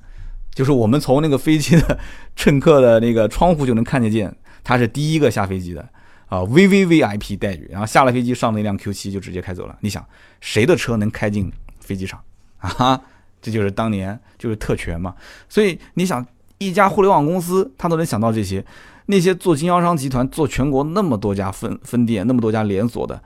[0.54, 1.98] 就是我们从那个飞机的
[2.36, 5.88] 乘客的那个窗户就能看得见，他是第一个下飞机的
[6.34, 7.68] 啊，VVVIP 待遇。
[7.70, 9.78] 然后下了飞机，上了一辆 Q7 就直接开走了。
[9.82, 10.04] 你想，
[10.42, 12.20] 谁的车能开进飞机场
[12.58, 13.00] 啊？
[13.40, 15.14] 这就是当年就是特权嘛。
[15.48, 16.26] 所以你想，
[16.58, 18.66] 一家互联网公司他都能想到这些，
[19.06, 23.22] 那些做经销商集团、做全国那么多家分分店、那么多家连锁的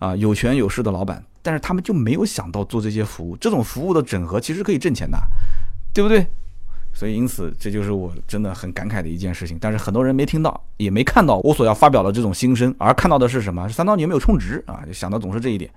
[0.00, 3.36] 啊，有权有势的老板，但是他们就没有想到做这些服务。
[3.36, 5.16] 这种服务的整合其实可以挣钱的，
[5.94, 6.26] 对不对？
[6.98, 9.56] 所以，因此，这就是我真的很感慨的一件事情。
[9.60, 13.68] 但是很多人没听到，也没看到我所要发表的这种心声，而看到的是什么？
[13.68, 14.82] 三刀你有没有充值啊？
[14.84, 15.70] 就想到总是这一点。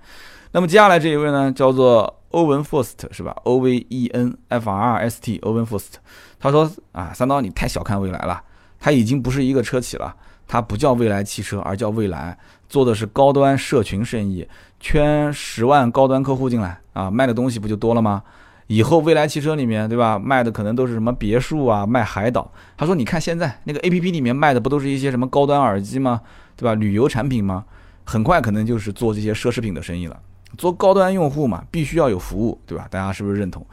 [0.50, 6.00] 那么接下来这一位呢，叫做欧文·福斯特，是吧？O V E N F R S T，欧文·福斯特。
[6.40, 8.42] 他说啊，三刀你太小看未来了，
[8.80, 10.12] 它已经不是一个车企了，
[10.48, 12.36] 它不叫未来汽车，而叫未来，
[12.68, 14.44] 做的是高端社群生意，
[14.80, 18.24] 圈十万高端客户进来啊，卖的东西不就多了吗？
[18.72, 20.18] 以后未来汽车里面，对吧？
[20.18, 22.50] 卖的可能都是什么别墅啊，卖海岛。
[22.74, 26.22] 他说：“你看现在那个 A P P 里面卖的不都是一些什么高端耳机吗？
[26.56, 26.72] 对吧？
[26.72, 27.66] 旅游产品吗？
[28.04, 30.18] 很快可能就是做这些奢侈品的生意了。
[30.56, 32.88] 做高端用户嘛，必须要有服务，对吧？
[32.90, 33.66] 大家是不是认同？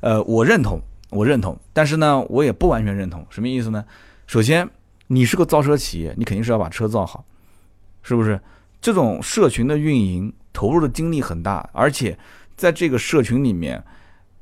[0.00, 0.78] 呃，我认同，
[1.08, 1.58] 我认同。
[1.72, 3.24] 但是呢，我也不完全认同。
[3.30, 3.82] 什么意思呢？
[4.26, 4.68] 首先，
[5.06, 7.24] 你是个造车企业，你肯定是要把车造好，
[8.02, 8.38] 是不是？
[8.82, 12.18] 这种社群的运营投入的精力很大，而且
[12.54, 13.82] 在这个社群里面。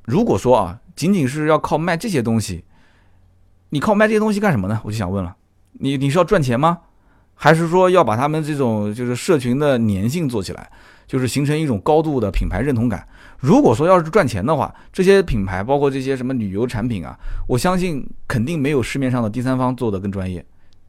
[0.04, 2.64] 如果说啊，仅仅是要靠卖这些东西，
[3.70, 4.80] 你靠卖这些东西干什么呢？
[4.84, 5.36] 我就想问了，
[5.72, 6.78] 你你是要赚钱吗？
[7.34, 10.70] 还是说要把他们这种就是社群的粘性做起来，
[11.06, 13.06] 就是形成一种高度的品牌认同感？
[13.38, 20.44] 如果说要是赚钱的话，这些品牌包括这些什么旅游产品啊，我相信肯定没有市面上的第三方做的更专业，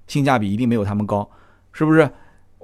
[0.07, 1.29] 性价比一定没有他们高，
[1.71, 2.09] 是不是？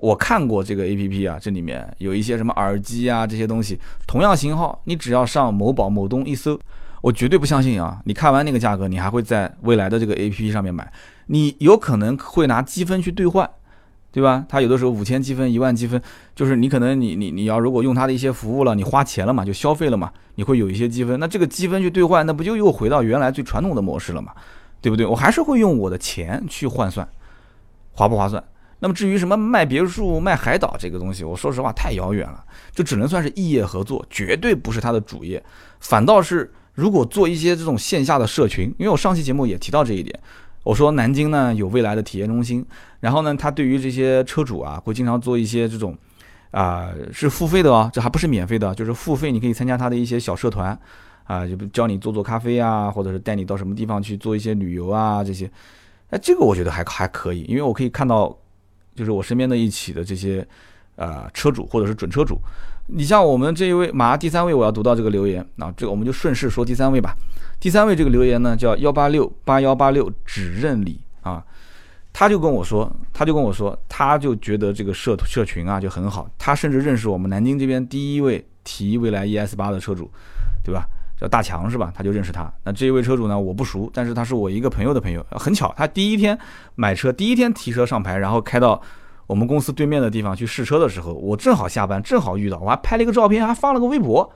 [0.01, 6.59] 我看过这个 A P P 啊，这里面有一些什么耳机啊这些东西，同样型号，你只要上某宝、某东一搜，
[7.01, 7.99] 我绝对不相信啊！
[8.05, 10.91] 你看完那个价格，你还会在未来的这个 A P P 上面买，
[11.27, 13.49] 你有可能会拿积分去兑换，
[14.11, 14.45] 对吧？
[14.47, 16.01] 它有的时候五千积分、一万积分，
[16.35, 24.31] 就是你可能你你你要如果用它的一些服务了，你花钱了嘛，就消费了嘛，你会有一些积分，那这个积分去兑换，那不就又回到原来最传统的模式了嘛？
[24.79, 25.05] 对不对？
[25.05, 27.07] 我还是会用我的钱去换算，
[27.93, 28.43] 划不划算？
[28.79, 35.43] 那么至于什么卖别墅、卖海岛这个东西，我说实话太遥远了，就只能算是异业合作，绝对不是他的主业。
[35.79, 40.19] 反倒是如果做一些这种线下的社群，因为我上期节目也提到这一点，
[40.61, 42.63] 我说南京呢有未来的体验中心，
[42.99, 45.97] 然后呢他对于这些车主啊会经常做一些这种
[46.51, 50.79] 啊是付费的哦，这还不是免费的，就是付费你可以参加他的一些小社团
[51.23, 55.49] 啊，就教你做做咖啡啊，或者是带你到什么地方去做一些旅游啊这些，
[56.11, 58.37] 哎这个我觉得还还可以，因为我可以看到。
[58.97, 60.45] 就是我身边的一起的这些，
[60.95, 62.41] 呃，车主或者是准车主，
[62.87, 67.15] 你像我们这一位，马上第三位我要读到这个留言，那这个我们就顺势说第三位吧。
[67.59, 71.43] 第三位这个留言呢叫幺八六八幺八六只认理啊，
[72.11, 80.09] 他就跟我说，他就跟我说，他就觉得这个社社群啊就很好，他甚至认识我们南京这边第一位提未来 ES 八的车主，
[80.63, 80.87] 对吧？
[81.19, 81.91] 叫大强是吧？
[81.95, 82.51] 他就认识他。
[82.63, 85.25] 那这一位车主呢，我不熟，但是他是我一个朋友的朋友。
[85.31, 86.37] 很巧，他第一天
[86.75, 88.79] 买车，第一天提车上牌，然后开到
[89.25, 94.31] 我们公司对面的地方去试车的时候，我正好下班，正好遇到，我还拍了一个照片，还发了个微博。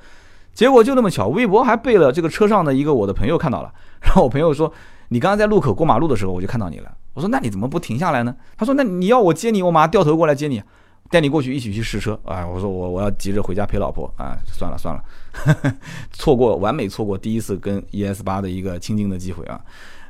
[0.53, 3.71] 结果就那么巧，微博还被了这个车上的一个我的朋友看到了。
[4.01, 4.73] 然后我朋友说
[5.09, 10.61] ：“你刚刚在路口过马路的时候，我就看到你了。”我说：“那你怎么不停下来呢？”他说：“那你要我接你，我马上掉头过来接你。”
[11.11, 15.03] 带你过去一起去试车，哎，我说我我要急着回家陪老婆啊，算了算了，
[16.11, 19.59] 错过完美错过第一次跟 ES 八的一个亲近的机会啊。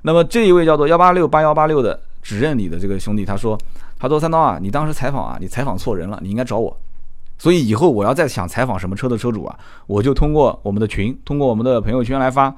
[0.02, 3.58] 那么这一位叫做幺八六八幺八六的指认你的这个兄弟，他说
[4.00, 6.76] 他说三刀啊，你当时采访啊，你采访错人了，你应该找我。
[7.38, 12.50] 所以以后我要再想采访什么车的车主啊，我就通过我们的群，通过我们的朋友圈来发，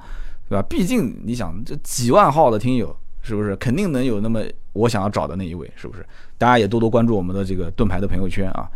[0.48, 0.62] 对吧？
[0.68, 2.94] 毕竟你想这几万号的听友。
[3.26, 4.42] 是不是肯定能有那么
[4.74, 5.66] 我想要找的那一位？
[5.76, 6.04] 是不是？
[6.36, 8.68] 大家也多多关注我们的这个盾牌的朋友圈啊。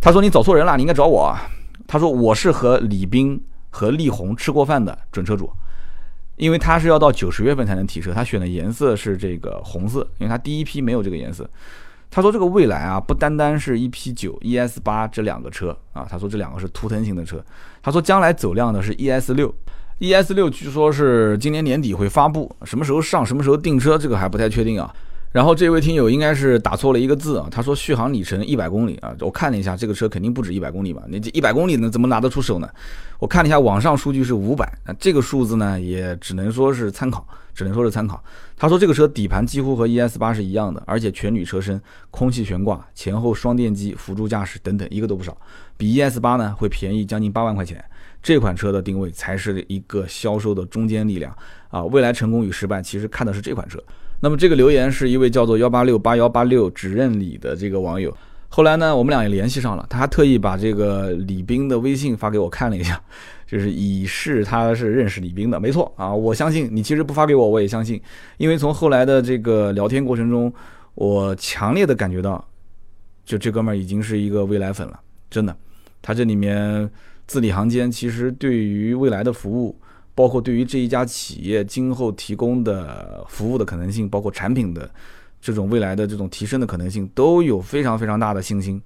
[0.00, 1.30] 他说你找错人了，你应该找我。
[1.92, 3.38] 他说我是和李斌
[3.68, 5.52] 和力宏吃过饭的准车主，
[6.36, 11.46] 因为他是要到九十月份才能提车，他选的颜色是这个红色，因为他第一批没有这个颜色。
[12.10, 17.44] 他说这个蔚来啊，不单单是一 P 九、ES 八这两个车啊，他说这两个是图腾型的车。
[17.82, 19.54] 他说将来走量的是 ES 六。
[19.98, 24.90] ES 六据说是今年年底会发布，什么时候上，什么时候订车，这个还不太确定啊。
[25.32, 31.02] 然后这位听友应该是打错了一个字啊，他说续航里程一百公里啊，我看了一下，这个车肯定不止一百公里吧？
[31.08, 32.68] 你这一百公里呢，怎么拿得出手呢？
[33.18, 38.22] 我看了一下网上数据是五百，那这个数字呢，也只能说是参考，只能说是参考。
[38.58, 41.80] 他说这个车底盘几乎和 ES 八是一样的，而且全铝车身，
[42.10, 45.34] 空气悬挂，前后双电机，辅助驾驶等等，一个都不少，
[45.78, 47.82] 比 ES 八呢会便宜将近八万块钱。
[48.22, 51.36] 这款车的定位才是一个销售的中坚力量
[51.70, 51.82] 啊！
[51.86, 53.82] 未来成功与失败，其实看的是这款车。
[54.22, 58.16] 那么这个留言是一位叫做幺八六八幺八六只认李的这个网友。
[58.48, 63.02] 后来呢，我们俩也联系上了，他还特意把这个李斌的微信发给我看了一下，
[63.46, 65.58] 就是以示他是认识李斌的。
[65.58, 68.00] 没错啊，我相信你其实不发给我，我也相信，
[68.36, 70.52] 因为从后来的这个聊天过程中，
[70.94, 72.42] 我强烈的感觉到，
[73.24, 75.56] 就这哥们儿已经是一个未来粉了，真的，
[76.00, 76.88] 他这里面。
[77.24, 79.74] 字里行间，其实对于未来的服务，
[80.14, 84.90] 包括对于这一家企业今后提供的服务的可能性，包括产品的
[85.40, 88.80] 这种未来的这种提升的可能性，都有非常非常大的信心，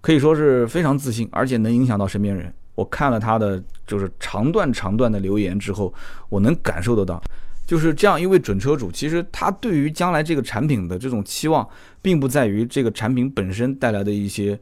[0.00, 2.52] 可以说是非常自信，而且能影响到身边人。
[2.74, 5.92] 我看了他的就是长段长段的留言之后，
[6.28, 7.22] 我能感受得到，
[7.66, 11.68] 就是这样一位准车主，其实他对于将来这个产品的这种期望，
[12.00, 14.58] 并不在于这个产品本身带来的一些。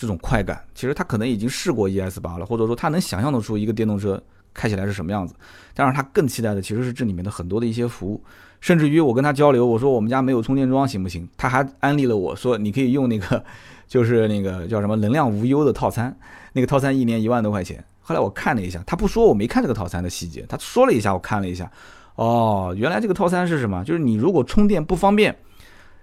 [0.00, 4.22] 这种快感，其实他可能已经试过 ES 八了，或者说他能想象得出一个电动车
[4.52, 5.34] 开起来是什么样子。
[5.74, 8.22] 但是他更期待的其实是这里面的很多的一些服务，
[8.60, 11.28] 甚至于我跟他交流，我说我们家没有充电桩行不行？
[11.36, 13.44] 他还安利了我说你可以用那个，
[13.86, 16.16] 就是那个叫什么能量无忧的套餐，
[16.52, 17.84] 那个套餐一年一万多块钱。
[18.00, 21.70] 后来我看了一下，他不说我没看这个套餐的细节，他说了一下，我看了一下，
[22.16, 23.84] 哦，原来这个套餐是什么？
[23.84, 25.36] 就是你如果充电不方便，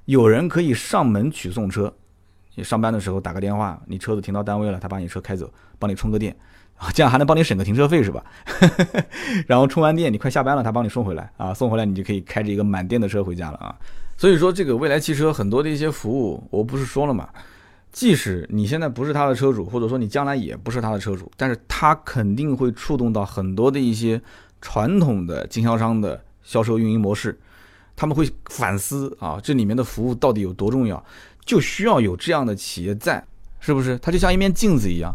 [0.05, 1.93] 有人可以上门取送车。
[2.57, 6.33] 你上班的时候打个电话，你车子停到单位了，他把你车开走，帮你充个电，
[6.93, 8.23] 这样还能帮你省个停车费是吧？
[9.47, 13.75] 然后充完电，你快下班了，他帮你送回来啊，送回来你就可以开着一个满电的车回家了啊。
[14.17, 17.27] 所以说，这个未来汽车很多的一些服务，我不是说了嘛，
[17.91, 24.21] 即使你现在不是他的车主，或者说你将来也不是他的车主，但是他肯定会触动到很多的一些
[24.61, 27.37] 传统的经销商的销售运营模式，
[27.95, 31.03] 他们会反思啊，这里面的服务到底有多重要。
[31.45, 33.23] 就需要有这样的企业在，
[33.59, 33.97] 是不是？
[33.99, 35.13] 它就像一面镜子一样，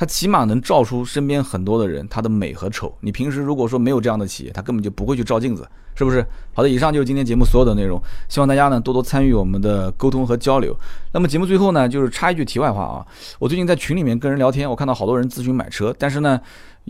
[0.00, 2.90] 它起码能照出身边很多的人他的美和丑。
[3.00, 6.24] 你平时如果说没有这样的企业，他根本就不会去照镜子，是不是？
[6.54, 10.74] 好的，以上就是今天节目所有的内容，希望大家呢多多参与我们的沟通和交流。
[11.12, 13.06] 那么节目最后呢，就是插一句题外话啊，
[13.38, 16.40] 我最近在群里面跟人聊天，我看到好多人咨询买车，但是呢。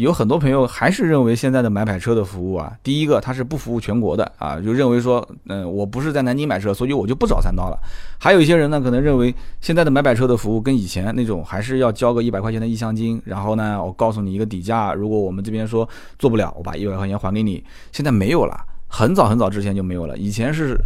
[0.00, 7.78] 有很多朋友还是认为现在的买买车的服务啊，第一个它是不服务全国的啊，就认为说，嗯，我不是在南京买车，所以我就不找三刀了。
[8.18, 15.86] 还有一些人呢，可能认为现在的买买车的服务跟以前那种还是要交个一百块钱的意向金，然后呢，我告诉你一个底价，如果我们这边说
[16.18, 17.62] 做不了，我把一百块钱还给你。
[17.92, 20.16] 现在没有了，很早很早之前就没有了。
[20.16, 20.78] 以前是，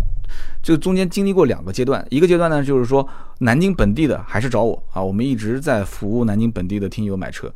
[0.60, 3.06] 就中间经历过两个阶段，一个阶段呢就是说
[3.38, 7.48] 南京本地的还是找我啊，我们一直在服务南京本地的听友买车。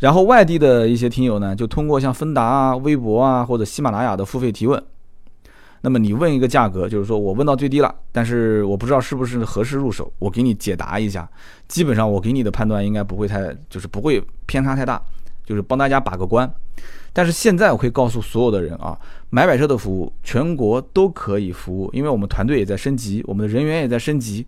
[0.00, 4.82] 然后外地的一些听友呢，就通过像芬达啊、微博啊或者喜马拉雅的付费提问。
[5.80, 11.28] 那么你问一个价格，就是说我问到最低了，但是我不知道是不是合适入手，我给你解答一下。
[11.68, 15.00] 基本上我给你的判断应该不会太，就是不会偏差太大，
[15.44, 16.50] 就是帮大家把个关。
[17.12, 24.46] 但是现在我可以告诉所有的人啊，买买车的服务全国都可以服务，因为我们团队也在升级，我们的人员也在升级，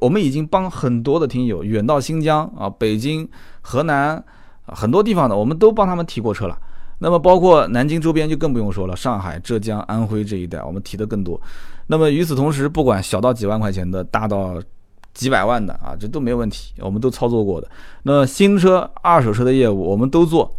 [0.00, 3.28] 我们已经帮很多的听友远到新疆啊、北京、
[3.62, 4.22] 河南。
[4.66, 6.58] 很多地方的我们都帮他们提过车了，
[6.98, 11.40] 那么包括南京周边就更不用说了，上海、浙江、安徽这一带我们提的更多。
[11.86, 14.54] 那么与此同时，不管小到几万块钱的，大到
[15.12, 17.68] 几百万的啊，这都没有问题，我们都操作过的。
[18.04, 20.50] 那新车、二手车的业务我们都做。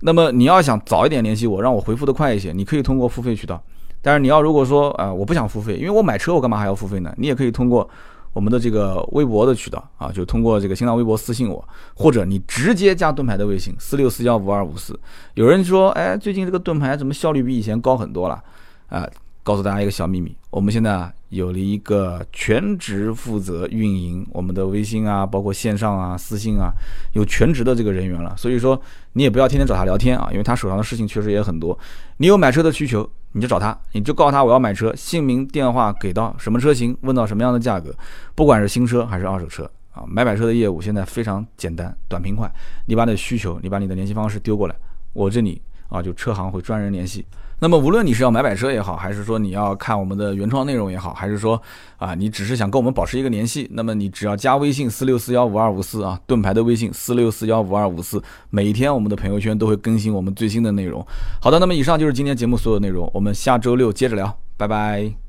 [0.00, 3.62] 那么你要想早一点联系我，让我回复的快一些，你可以通过付费渠道。
[4.02, 7.14] 但是你要如果说啊，我不想付费，因为我买车我干嘛还要付费呢？
[7.16, 7.88] 你也可以通过。
[8.34, 14.98] 我们的这个微博的渠道啊，就通过这个新浪微博私信我，或者你直接加盾牌的微信四六四幺五二五四。
[15.34, 18.42] 有人说，哎，最近这个盾牌怎么效率比以前高很多了？
[18.88, 19.08] 啊，
[19.44, 26.72] 告诉大家一个小秘密，我们现在啊有了一个全职负责运营我们的微信啊，包括线上啊、私信啊，
[27.12, 28.36] 有全职的这个人员了。
[28.36, 28.80] 所以说，
[29.12, 31.78] 你也不要天天找他聊天啊，因为他手上的事情确实也很多。
[32.16, 33.08] 你有买车的需求。
[33.34, 37.92] 你就找他，你就告诉他我要买车，姓名、电话给到什么车型，问到什么样的价格，
[38.36, 42.48] 不管是新车还是二手车啊，买买车的业务现在非常简单、短平快。
[42.86, 44.76] 你把你的需求，你把你的联系方式丢过来，
[45.12, 47.26] 我这里啊就车行会专人联系。
[47.60, 51.60] 那么，无论你是要买买车也好，还是说你要看我们的原创内容也好，还是说
[51.96, 61.04] 啊，你只是想跟我们保持一个联系，那么你只要加微信四六四幺五二五四啊，盾牌的微信四六四幺五二五四，每一天我们的朋友圈都会更新我们最新的内容。
[61.40, 65.23] 好的，那么以上就是今天节目所有内容，我们下周六接着聊，拜拜。